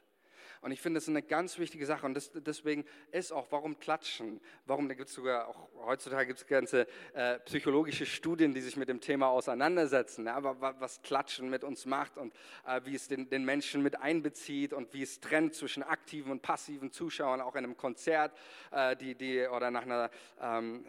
[0.61, 2.05] Und ich finde, das ist eine ganz wichtige Sache.
[2.05, 4.39] Und das, deswegen ist auch, warum klatschen?
[4.67, 8.77] Warum, da gibt es sogar auch, heutzutage gibt es ganze äh, psychologische Studien, die sich
[8.77, 10.27] mit dem Thema auseinandersetzen.
[10.27, 12.31] Ja, aber was Klatschen mit uns macht und
[12.67, 16.43] äh, wie es den, den Menschen mit einbezieht und wie es trennt zwischen aktiven und
[16.43, 18.37] passiven Zuschauern, auch in einem Konzert,
[18.69, 20.85] äh, die, die, oder nach einer, ähm,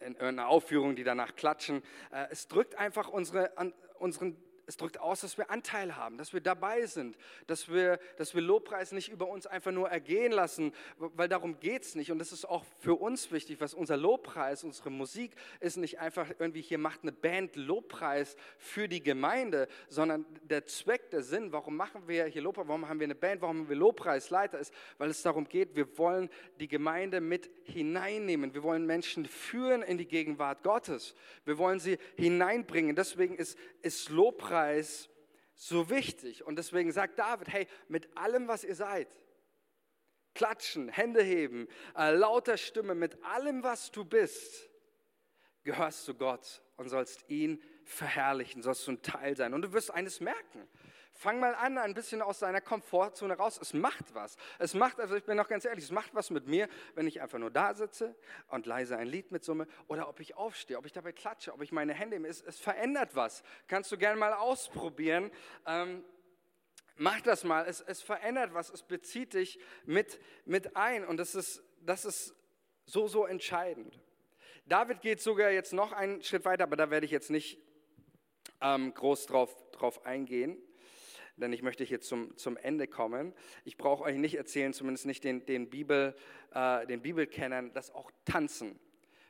[0.00, 1.82] in irgendeiner Aufführung, die danach klatschen.
[2.10, 3.50] Äh, es drückt einfach unsere,
[3.98, 4.36] unseren
[4.66, 8.42] es drückt aus, dass wir Anteil haben, dass wir dabei sind, dass wir, dass wir
[8.42, 12.12] Lobpreis nicht über uns einfach nur ergehen lassen, weil darum geht es nicht.
[12.12, 16.28] Und das ist auch für uns wichtig, was unser Lobpreis, unsere Musik ist nicht einfach
[16.38, 21.76] irgendwie, hier macht eine Band Lobpreis für die Gemeinde, sondern der Zweck, der Sinn, warum
[21.76, 25.10] machen wir hier Lobpreis, warum haben wir eine Band, warum haben wir Lobpreisleiter, ist, weil
[25.10, 28.54] es darum geht, wir wollen die Gemeinde mit hineinnehmen.
[28.54, 31.14] Wir wollen Menschen führen in die Gegenwart Gottes.
[31.44, 32.94] Wir wollen sie hineinbringen.
[32.94, 35.08] Deswegen ist, ist Lobpreis Lobpreis
[35.54, 36.44] so wichtig.
[36.44, 39.08] Und deswegen sagt David, hey, mit allem, was ihr seid,
[40.34, 44.70] klatschen, Hände heben, äh, lauter Stimme, mit allem, was du bist,
[45.62, 49.54] gehörst du Gott und sollst ihn verherrlichen, sollst du ein Teil sein.
[49.54, 50.68] Und du wirst eines merken.
[51.22, 53.56] Fang mal an, ein bisschen aus deiner Komfortzone raus.
[53.62, 54.36] Es macht was.
[54.58, 57.22] Es macht, also ich bin noch ganz ehrlich, es macht was mit mir, wenn ich
[57.22, 58.16] einfach nur da sitze
[58.48, 61.70] und leise ein Lied mitsumme oder ob ich aufstehe, ob ich dabei klatsche, ob ich
[61.70, 63.44] meine Hände, es, es verändert was.
[63.68, 65.30] Kannst du gerne mal ausprobieren.
[65.64, 66.02] Ähm,
[66.96, 67.66] mach das mal.
[67.68, 68.68] Es, es verändert was.
[68.70, 72.34] Es bezieht dich mit, mit ein und das ist, das ist
[72.84, 73.96] so, so entscheidend.
[74.66, 77.60] David geht sogar jetzt noch einen Schritt weiter, aber da werde ich jetzt nicht
[78.60, 80.60] ähm, groß drauf, drauf eingehen
[81.36, 83.32] denn ich möchte hier zum, zum Ende kommen.
[83.64, 86.14] Ich brauche euch nicht erzählen, zumindest nicht den, den, Bibel,
[86.54, 88.78] äh, den Bibelkennern, dass auch Tanzen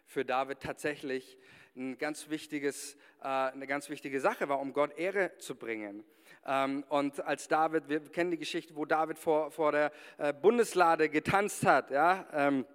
[0.07, 1.39] für David tatsächlich
[1.75, 6.05] ein ganz wichtiges, äh, eine ganz wichtige Sache war, um Gott Ehre zu bringen.
[6.45, 11.09] Ähm, und als David, wir kennen die Geschichte, wo David vor, vor der äh, Bundeslade
[11.09, 12.67] getanzt hat, ja, ähm,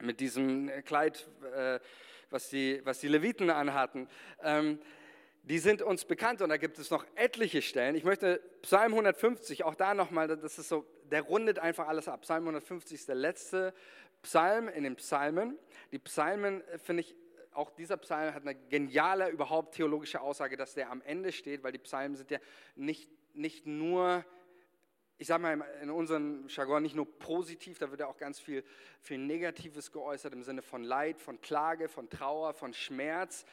[0.00, 1.80] mit diesem Kleid, äh,
[2.30, 4.08] was, die, was die Leviten anhatten.
[4.42, 4.78] Ähm,
[5.42, 7.96] die sind uns bekannt und da gibt es noch etliche Stellen.
[7.96, 12.22] Ich möchte Psalm 150, auch da nochmal, das ist so, der rundet einfach alles ab.
[12.22, 13.74] Psalm 150 ist der letzte
[14.22, 15.58] Psalm in den Psalmen.
[15.90, 17.16] Die Psalmen, äh, finde ich,
[17.54, 21.72] auch dieser Psalm hat eine geniale, überhaupt theologische Aussage, dass der am Ende steht, weil
[21.72, 22.38] die Psalmen sind ja
[22.76, 24.24] nicht, nicht nur
[25.22, 28.64] ich sage mal in unserem Jargon nicht nur positiv, da wird ja auch ganz viel,
[29.00, 33.46] viel Negatives geäußert im Sinne von Leid, von Klage, von Trauer, von Schmerz.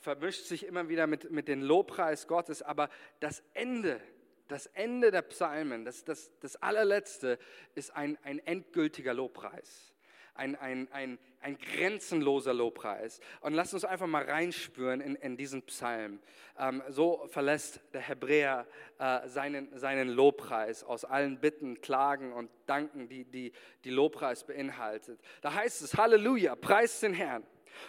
[0.00, 2.88] Vermischt sich immer wieder mit, mit dem Lobpreis Gottes, aber
[3.20, 4.00] das Ende,
[4.48, 7.38] das Ende der Psalmen, das, das, das allerletzte,
[7.74, 9.92] ist ein, ein endgültiger Lobpreis.
[10.34, 13.20] Ein, ein, ein, ein grenzenloser Lobpreis.
[13.42, 16.20] Und lasst uns einfach mal reinspüren in, in diesen Psalm.
[16.58, 18.66] Ähm, so verlässt der Hebräer
[18.98, 23.52] äh, seinen, seinen Lobpreis aus allen Bitten, Klagen und Danken, die, die
[23.84, 25.20] die Lobpreis beinhaltet.
[25.42, 27.44] Da heißt es, Halleluja, preist den Herrn.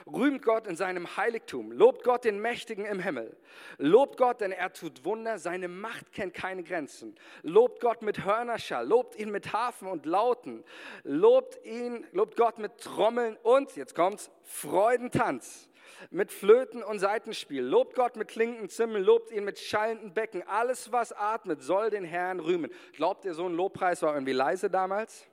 [0.06, 3.36] Rühmt Gott in seinem Heiligtum, lobt Gott den Mächtigen im Himmel.
[3.78, 7.16] Lobt Gott, denn er tut Wunder, seine Macht kennt keine Grenzen.
[7.42, 10.64] Lobt Gott mit Hörnerschall, lobt ihn mit Hafen und Lauten.
[11.04, 15.70] Lobt ihn, lobt Gott mit Trommeln und, jetzt kommt's, Freudentanz.
[16.10, 17.64] Mit Flöten und Seitenspiel.
[17.64, 20.44] Lobt Gott mit klingenden Zimmeln, lobt ihn mit schallenden Becken.
[20.46, 22.72] Alles, was atmet, soll den Herrn rühmen.
[22.94, 25.28] Glaubt ihr, so ein Lobpreis war irgendwie leise damals?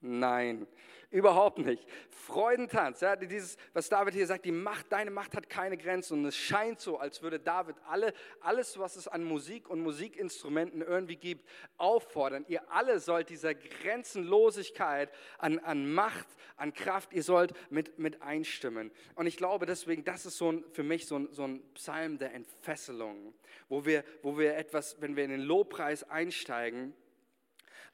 [0.00, 0.66] Nein.
[1.10, 1.84] Überhaupt nicht.
[2.08, 6.20] Freudentanz, ja, dieses, was David hier sagt, die Macht, deine Macht hat keine Grenzen.
[6.20, 10.82] Und es scheint so, als würde David alle, alles, was es an Musik und Musikinstrumenten
[10.82, 11.48] irgendwie gibt,
[11.78, 12.44] auffordern.
[12.46, 18.92] Ihr alle sollt dieser Grenzenlosigkeit an, an Macht, an Kraft, ihr sollt mit, mit einstimmen.
[19.16, 22.18] Und ich glaube deswegen, das ist so ein, für mich so ein, so ein Psalm
[22.18, 23.34] der Entfesselung,
[23.68, 26.94] wo wir, wo wir etwas, wenn wir in den Lobpreis einsteigen,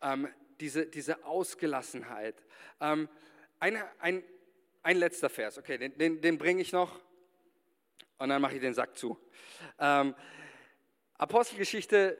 [0.02, 0.28] ähm,
[0.60, 2.42] diese, diese Ausgelassenheit.
[2.80, 3.08] Ähm,
[3.58, 4.24] ein, ein,
[4.82, 7.00] ein letzter Vers, okay, den, den, den bringe ich noch
[8.18, 9.18] und dann mache ich den Sack zu.
[9.78, 10.14] Ähm,
[11.18, 12.18] Apostelgeschichte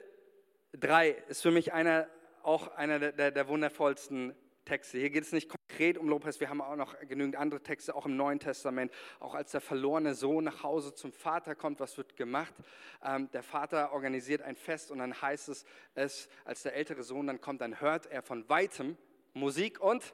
[0.73, 2.07] 3 ist für mich einer,
[2.43, 4.35] auch einer der, der, der wundervollsten
[4.67, 4.97] Texte.
[4.97, 8.05] Hier geht es nicht konkret um Lobpreis, wir haben auch noch genügend andere Texte, auch
[8.05, 8.91] im Neuen Testament.
[9.21, 12.53] Auch als der verlorene Sohn nach Hause zum Vater kommt, was wird gemacht?
[13.01, 15.65] Ähm, der Vater organisiert ein Fest und dann heißt es,
[15.95, 18.97] es, als der ältere Sohn dann kommt, dann hört er von weitem
[19.33, 20.13] Musik und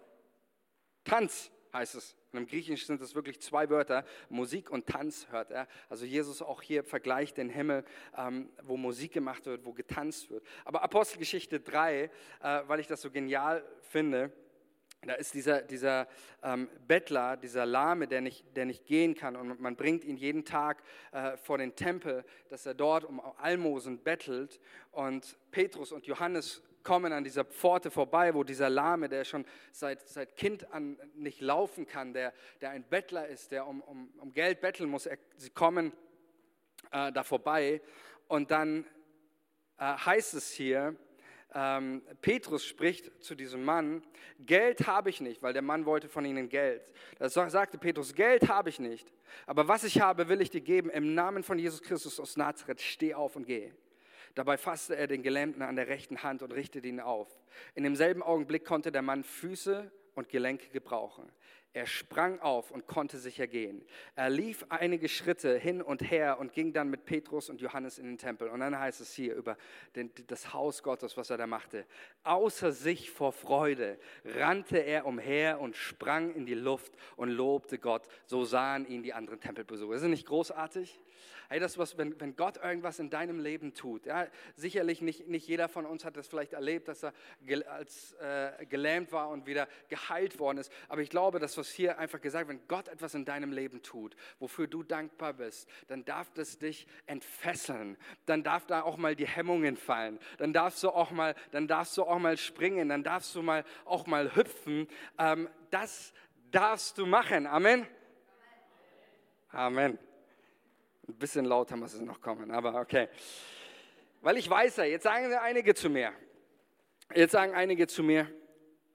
[1.03, 2.15] Tanz, heißt es.
[2.31, 5.67] Und im Griechischen sind es wirklich zwei Wörter, Musik und Tanz hört er.
[5.89, 7.85] Also Jesus auch hier vergleicht den Himmel,
[8.17, 10.45] ähm, wo Musik gemacht wird, wo getanzt wird.
[10.65, 12.09] Aber Apostelgeschichte 3, äh,
[12.67, 14.31] weil ich das so genial finde,
[15.05, 16.07] da ist dieser, dieser
[16.43, 19.35] ähm, Bettler, dieser Lahme, der nicht, der nicht gehen kann.
[19.35, 20.81] Und man bringt ihn jeden Tag
[21.11, 24.59] äh, vor den Tempel, dass er dort um Almosen bettelt.
[24.91, 30.07] Und Petrus und Johannes kommen an dieser Pforte vorbei, wo dieser Lahme, der schon seit,
[30.07, 34.33] seit Kind an nicht laufen kann, der, der ein Bettler ist, der um, um, um
[34.33, 35.93] Geld betteln muss, er, sie kommen
[36.91, 37.81] äh, da vorbei.
[38.27, 38.85] Und dann
[39.77, 40.95] äh, heißt es hier,
[41.53, 44.03] ähm, Petrus spricht zu diesem Mann,
[44.39, 46.91] Geld habe ich nicht, weil der Mann wollte von ihnen Geld.
[47.19, 49.11] Da sagte Petrus, Geld habe ich nicht,
[49.45, 50.89] aber was ich habe, will ich dir geben.
[50.89, 53.71] Im Namen von Jesus Christus aus Nazareth, steh auf und geh.
[54.35, 57.29] Dabei fasste er den Gelähmten an der rechten Hand und richtete ihn auf.
[57.75, 61.31] In demselben Augenblick konnte der Mann Füße und Gelenke gebrauchen.
[61.75, 63.83] Er sprang auf und konnte sicher gehen.
[64.15, 68.05] Er lief einige Schritte hin und her und ging dann mit Petrus und Johannes in
[68.05, 68.47] den Tempel.
[68.49, 69.57] Und dann heißt es hier über
[69.95, 71.87] den, das Haus Gottes, was er da machte.
[72.23, 78.07] Außer sich vor Freude rannte er umher und sprang in die Luft und lobte Gott.
[78.27, 79.95] So sahen ihn die anderen Tempelbesucher.
[79.95, 80.99] Ist das nicht großartig?
[81.49, 85.47] Hey, das was, wenn, wenn Gott irgendwas in deinem Leben tut, ja, sicherlich nicht, nicht
[85.47, 87.13] jeder von uns hat das vielleicht erlebt, dass er
[87.45, 90.71] gel, als, äh, gelähmt war und wieder geheilt worden ist.
[90.89, 94.15] Aber ich glaube, dass was hier einfach gesagt, wenn Gott etwas in deinem Leben tut,
[94.39, 97.97] wofür du dankbar bist, dann darf das dich entfesseln.
[98.25, 100.19] Dann darf da auch mal die Hemmungen fallen.
[100.37, 102.89] Dann darfst du auch mal, dann darfst du auch mal springen.
[102.89, 104.87] Dann darfst du mal auch mal hüpfen.
[105.17, 106.13] Ähm, das
[106.51, 107.47] darfst du machen.
[107.47, 107.87] Amen.
[109.51, 109.99] Amen.
[111.07, 113.09] Ein bisschen lauter muss es noch kommen, aber okay.
[114.21, 116.13] Weil ich weiß ja, jetzt sagen einige zu mir,
[117.13, 118.29] jetzt sagen einige zu mir,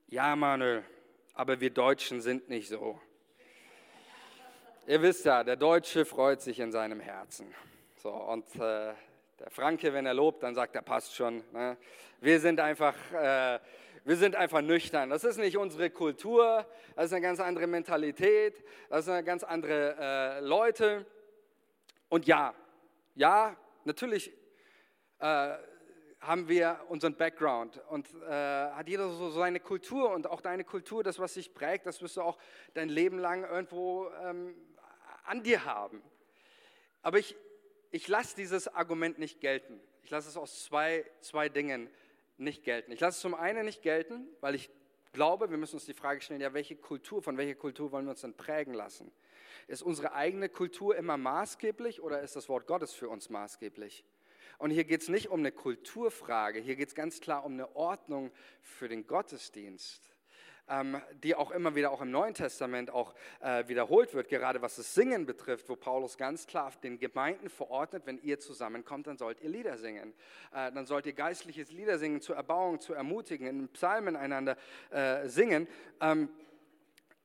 [0.07, 0.85] ja Manuel,
[1.35, 2.99] aber wir Deutschen sind nicht so.
[4.87, 7.55] Ihr wisst ja, der Deutsche freut sich in seinem Herzen.
[8.03, 8.95] So, und äh,
[9.39, 11.45] der Franke, wenn er lobt, dann sagt er, passt schon.
[11.53, 11.77] Ne?
[12.23, 13.59] Wir sind einfach, äh,
[14.05, 15.11] wir sind einfach nüchtern.
[15.11, 16.65] Das ist nicht unsere Kultur,
[16.97, 21.05] das ist eine ganz andere Mentalität, das sind ganz andere äh, Leute.
[22.09, 22.55] Und ja,
[23.15, 24.33] ja, natürlich
[25.19, 25.57] äh,
[26.21, 31.05] haben wir unseren Background und äh, hat jeder so seine Kultur und auch deine Kultur,
[31.05, 32.39] das, was sich prägt, das wirst du auch
[32.75, 34.55] dein Leben lang irgendwo ähm,
[35.25, 36.03] an dir haben.
[37.03, 37.37] Aber ich,
[37.91, 39.81] ich lasse dieses Argument nicht gelten.
[40.03, 41.89] Ich lasse es aus zwei, zwei Dingen
[42.37, 42.93] nicht gelten.
[42.93, 44.71] Ich lasse es zum einen nicht gelten, weil ich
[45.13, 48.11] glaube, wir müssen uns die Frage stellen, ja, welche Kultur, von welcher Kultur wollen wir
[48.11, 49.13] uns denn prägen lassen?
[49.67, 54.05] Ist unsere eigene Kultur immer maßgeblich oder ist das Wort Gottes für uns maßgeblich?
[54.59, 57.77] Und hier geht es nicht um eine Kulturfrage, hier geht es ganz klar um eine
[57.77, 60.11] Ordnung für den Gottesdienst,
[60.69, 64.75] ähm, die auch immer wieder auch im Neuen Testament auch äh, wiederholt wird, gerade was
[64.75, 69.41] das Singen betrifft, wo Paulus ganz klar den Gemeinden verordnet, wenn ihr zusammenkommt, dann sollt
[69.41, 70.13] ihr Lieder singen.
[70.53, 74.57] Äh, dann sollt ihr geistliches Lieder singen, zur Erbauung, zu ermutigen, in Psalmen einander
[74.91, 75.69] äh, singen.
[76.01, 76.29] Ähm,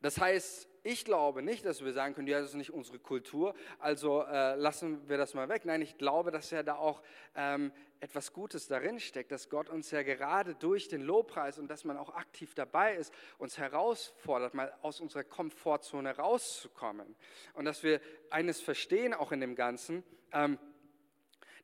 [0.02, 3.56] das heißt, ich glaube nicht, dass wir sagen können, ja, das ist nicht unsere Kultur,
[3.80, 5.64] also äh, lassen wir das mal weg.
[5.64, 7.02] Nein, ich glaube, dass ja da auch
[7.36, 7.72] ähm,
[8.02, 11.98] etwas Gutes darin steckt, dass Gott uns ja gerade durch den Lobpreis und dass man
[11.98, 17.16] auch aktiv dabei ist, uns herausfordert, mal aus unserer Komfortzone rauszukommen.
[17.54, 20.04] Und dass wir eines verstehen, auch in dem Ganzen,
[20.34, 20.60] ähm,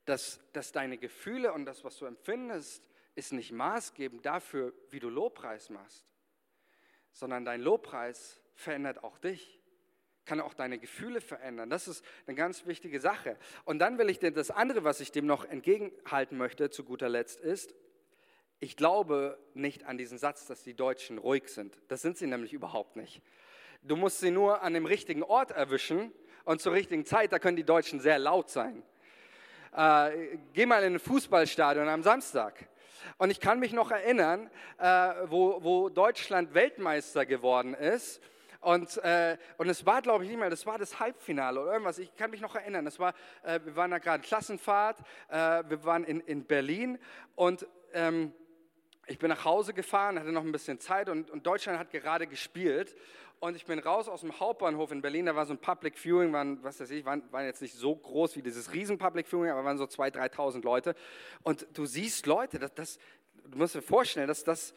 [0.06, 5.10] dass, dass deine Gefühle und das, was du empfindest, ist nicht maßgebend dafür, wie du
[5.10, 6.10] Lobpreis machst
[7.12, 9.60] sondern dein Lobpreis verändert auch dich,
[10.26, 11.70] kann auch deine Gefühle verändern.
[11.70, 13.38] Das ist eine ganz wichtige Sache.
[13.66, 17.10] Und dann will ich dir das andere, was ich dem noch entgegenhalten möchte, zu guter
[17.10, 17.74] Letzt ist,
[18.62, 21.78] ich glaube nicht an diesen Satz, dass die Deutschen ruhig sind.
[21.88, 23.22] Das sind sie nämlich überhaupt nicht.
[23.84, 26.12] Du musst sie nur an dem richtigen Ort erwischen
[26.44, 28.84] und zur richtigen Zeit, da können die Deutschen sehr laut sein.
[29.72, 32.68] Äh, geh mal in ein Fußballstadion am Samstag.
[33.18, 38.22] Und ich kann mich noch erinnern, äh, wo, wo Deutschland Weltmeister geworden ist.
[38.62, 41.98] Und, äh, und es war, glaube ich, nicht mehr, das war das Halbfinale oder irgendwas.
[41.98, 42.84] Ich kann mich noch erinnern.
[42.86, 45.00] Das war, äh, wir waren da gerade Klassenfahrt,
[45.30, 47.00] äh, wir waren in, in Berlin
[47.36, 48.34] und ähm,
[49.08, 52.28] ich bin nach Hause gefahren, hatte noch ein bisschen Zeit und, und, Deutschland hat gerade
[52.28, 52.96] gespielt.
[53.40, 56.34] Und ich bin raus aus dem Hauptbahnhof in Berlin, da war so ein Public Viewing,
[56.34, 59.50] waren, was weiß ich, waren, waren jetzt nicht so groß wie dieses riesen Public Viewing,
[59.50, 60.94] aber waren so 2.000, 3.000 Leute.
[61.42, 63.00] Und du siehst Leute, das, das,
[63.46, 64.74] du musst dir vorstellen, dass das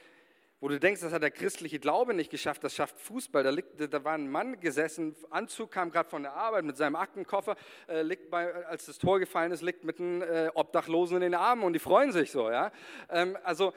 [0.62, 3.42] wo du denkst, das hat der christliche Glaube nicht geschafft, das schafft Fußball.
[3.42, 6.94] Da, liegt, da war ein Mann gesessen, Anzug kam gerade von der Arbeit mit seinem
[6.94, 7.56] Aktenkoffer,
[7.88, 11.34] äh, liegt bei, als das Tor gefallen ist, liegt mit einem äh, Obdachlosen in den
[11.34, 12.48] Armen und die freuen sich so.
[12.48, 12.70] Ja?
[13.10, 13.72] Ähm, also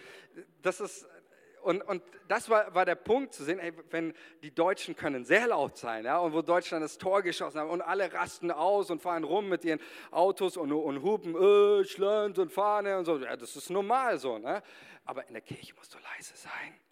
[0.61, 1.07] das ist
[1.66, 4.13] und, und das war, war der Punkt zu sehen, ey, wenn
[4.43, 7.82] die Deutschen können sehr laut sein, ja, und wo Deutschland das Tor geschossen hat und
[7.82, 9.80] alle rasten aus und fahren rum mit ihren
[10.11, 14.61] Autos und, und hupen, äh, und Fahne und so, ja, das ist normal so, ne?
[15.05, 16.84] aber in der Kirche musst du leise sein.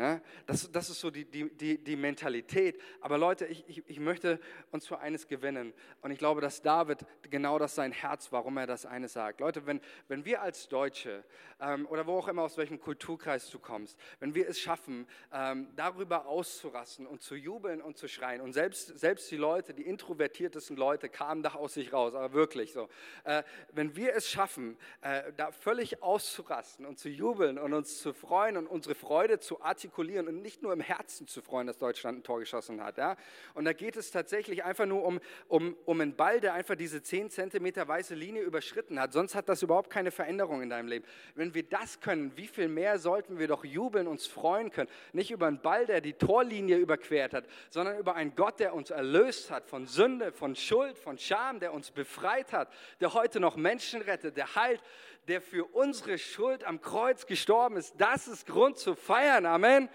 [0.00, 0.22] Ne?
[0.46, 2.80] Das, das ist so die, die, die, die Mentalität.
[3.02, 4.40] Aber Leute, ich, ich, ich möchte
[4.70, 5.74] uns für eines gewinnen.
[6.00, 9.40] Und ich glaube, dass David genau das sein Herz, warum er das eine sagt.
[9.40, 9.78] Leute, wenn,
[10.08, 11.22] wenn wir als Deutsche
[11.60, 15.68] ähm, oder wo auch immer aus welchem Kulturkreis du kommst, wenn wir es schaffen, ähm,
[15.76, 20.78] darüber auszurasten und zu jubeln und zu schreien und selbst, selbst die Leute, die introvertiertesten
[20.78, 22.88] Leute kamen da aus sich raus, aber wirklich so.
[23.24, 23.42] Äh,
[23.72, 28.56] wenn wir es schaffen, äh, da völlig auszurasten und zu jubeln und uns zu freuen
[28.56, 32.18] und unsere Freude zu artikulieren, artikulieren und nicht nur im Herzen zu freuen, dass Deutschland
[32.18, 32.96] ein Tor geschossen hat.
[32.96, 33.16] Ja?
[33.54, 37.02] Und da geht es tatsächlich einfach nur um, um, um einen Ball, der einfach diese
[37.02, 39.12] 10 Zentimeter weiße Linie überschritten hat.
[39.12, 41.04] Sonst hat das überhaupt keine Veränderung in deinem Leben.
[41.34, 44.88] Wenn wir das können, wie viel mehr sollten wir doch jubeln, uns freuen können.
[45.12, 48.90] Nicht über einen Ball, der die Torlinie überquert hat, sondern über einen Gott, der uns
[48.90, 53.56] erlöst hat von Sünde, von Schuld, von Scham, der uns befreit hat, der heute noch
[53.56, 54.80] Menschen rettet, der heilt,
[55.28, 57.94] der für unsere Schuld am Kreuz gestorben ist.
[57.98, 59.46] Das ist Grund zu feiern.
[59.46, 59.88] Amen.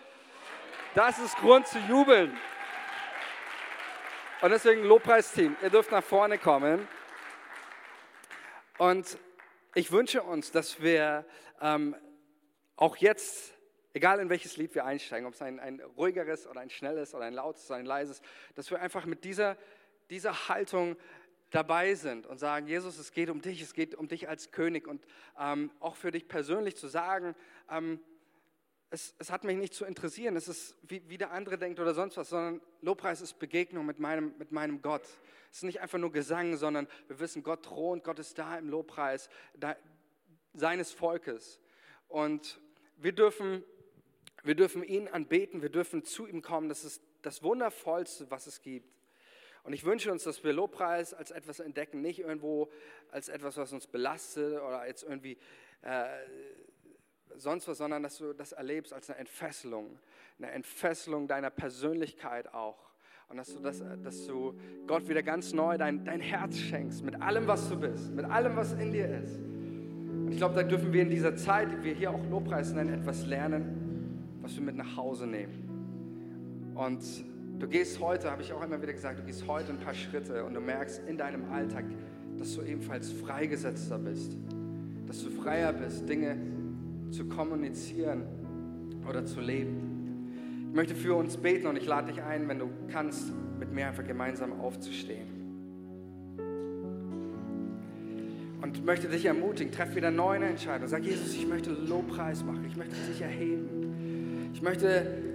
[0.94, 2.38] Das ist Grund zu jubeln.
[4.42, 6.88] Und deswegen Lobpreisteam, ihr dürft nach vorne kommen.
[8.78, 9.18] Und
[9.74, 11.26] ich wünsche uns, dass wir
[11.62, 11.96] ähm,
[12.76, 13.54] auch jetzt,
[13.94, 17.26] egal in welches Lied wir einsteigen, ob es ein, ein ruhigeres oder ein schnelles oder
[17.26, 18.22] ein lautes oder ein leises,
[18.56, 19.58] dass wir einfach mit dieser,
[20.10, 20.98] dieser Haltung
[21.56, 24.88] dabei sind und sagen, Jesus, es geht um dich, es geht um dich als König
[24.88, 25.06] und
[25.40, 27.34] ähm, auch für dich persönlich zu sagen,
[27.70, 28.00] ähm,
[28.90, 31.94] es, es, hat mich nicht zu interessieren, es ist, wie, wie, der andere denkt oder
[31.94, 35.04] sonst was, sondern Lobpreis ist Begegnung mit meinem, mit meinem Gott.
[35.50, 38.70] Es ist nicht einfach nur Gesang, sondern wir wissen, Gott thront, Gott ist da im
[38.70, 39.76] Lobpreis da,
[40.54, 41.60] seines Volkes.
[42.08, 42.60] Und
[42.98, 43.64] wir dürfen,
[44.44, 46.70] wir dürfen ihn anbeten, wir dürfen zu ihm kommen.
[46.70, 48.94] Das ist das Wundervollste, was es gibt.
[49.66, 52.70] Und ich wünsche uns, dass wir Lobpreis als etwas entdecken, nicht irgendwo
[53.12, 55.38] als etwas, was uns belastet oder jetzt irgendwie
[55.82, 56.06] äh,
[57.36, 59.98] sonst was, sondern dass du das erlebst als eine Entfesselung,
[60.38, 62.78] eine Entfesselung deiner Persönlichkeit auch.
[63.28, 64.54] Und dass du, das, dass du
[64.86, 68.56] Gott wieder ganz neu dein, dein Herz schenkst, mit allem, was du bist, mit allem,
[68.56, 69.38] was in dir ist.
[69.38, 72.94] Und ich glaube, da dürfen wir in dieser Zeit, die wir hier auch Lobpreis nennen,
[72.94, 76.74] etwas lernen, was wir mit nach Hause nehmen.
[76.76, 77.02] Und
[77.60, 80.44] Du gehst heute, habe ich auch immer wieder gesagt, du gehst heute ein paar Schritte
[80.44, 81.86] und du merkst in deinem Alltag,
[82.38, 84.38] dass du ebenfalls freigesetzter bist,
[85.08, 86.36] dass du freier bist, Dinge
[87.12, 88.24] zu kommunizieren
[89.08, 90.68] oder zu leben.
[90.70, 93.88] Ich möchte für uns beten und ich lade dich ein, wenn du kannst, mit mir
[93.88, 95.28] einfach gemeinsam aufzustehen.
[98.62, 100.90] Und möchte dich ermutigen, treff wieder neue Entscheidungen.
[100.90, 104.52] Sag Jesus, ich möchte Lobpreis machen, ich möchte dich erheben.
[104.54, 105.35] Ich möchte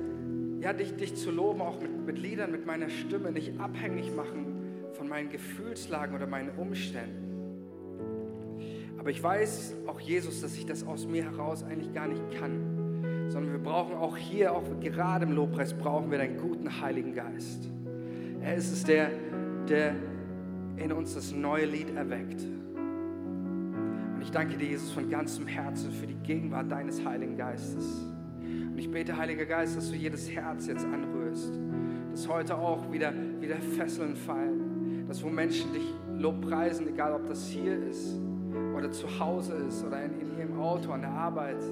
[0.61, 4.47] ja, dich, dich zu loben, auch mit, mit Liedern, mit meiner Stimme, nicht abhängig machen
[4.93, 7.31] von meinen Gefühlslagen oder meinen Umständen.
[8.99, 13.29] Aber ich weiß auch, Jesus, dass ich das aus mir heraus eigentlich gar nicht kann,
[13.31, 17.71] sondern wir brauchen auch hier, auch gerade im Lobpreis, brauchen wir deinen guten Heiligen Geist.
[18.43, 19.11] Er ist es, der,
[19.69, 19.95] der
[20.77, 22.43] in uns das neue Lied erweckt.
[24.15, 28.05] Und ich danke dir, Jesus, von ganzem Herzen für die Gegenwart deines Heiligen Geistes
[28.77, 31.53] ich bete, Heiliger Geist, dass du jedes Herz jetzt anrührst.
[32.11, 35.05] Dass heute auch wieder, wieder Fesseln fallen.
[35.09, 38.19] Dass wo Menschen dich lobpreisen, egal ob das hier ist
[38.77, 41.63] oder zu Hause ist oder in, in ihrem Auto, an der Arbeit.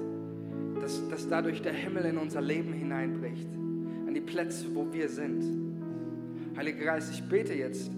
[0.81, 3.49] Dass, dass dadurch der Himmel in unser Leben hineinbricht.
[4.07, 5.43] An die Plätze, wo wir sind.
[6.55, 7.91] Heiliger Geist, ich bete jetzt,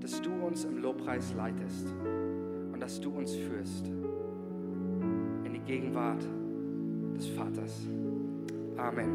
[0.00, 1.92] dass du uns im Lobpreis leitest
[2.72, 3.86] und dass du uns führst
[5.44, 6.22] in die Gegenwart
[7.16, 7.86] des Vaters.
[8.78, 9.12] Amen.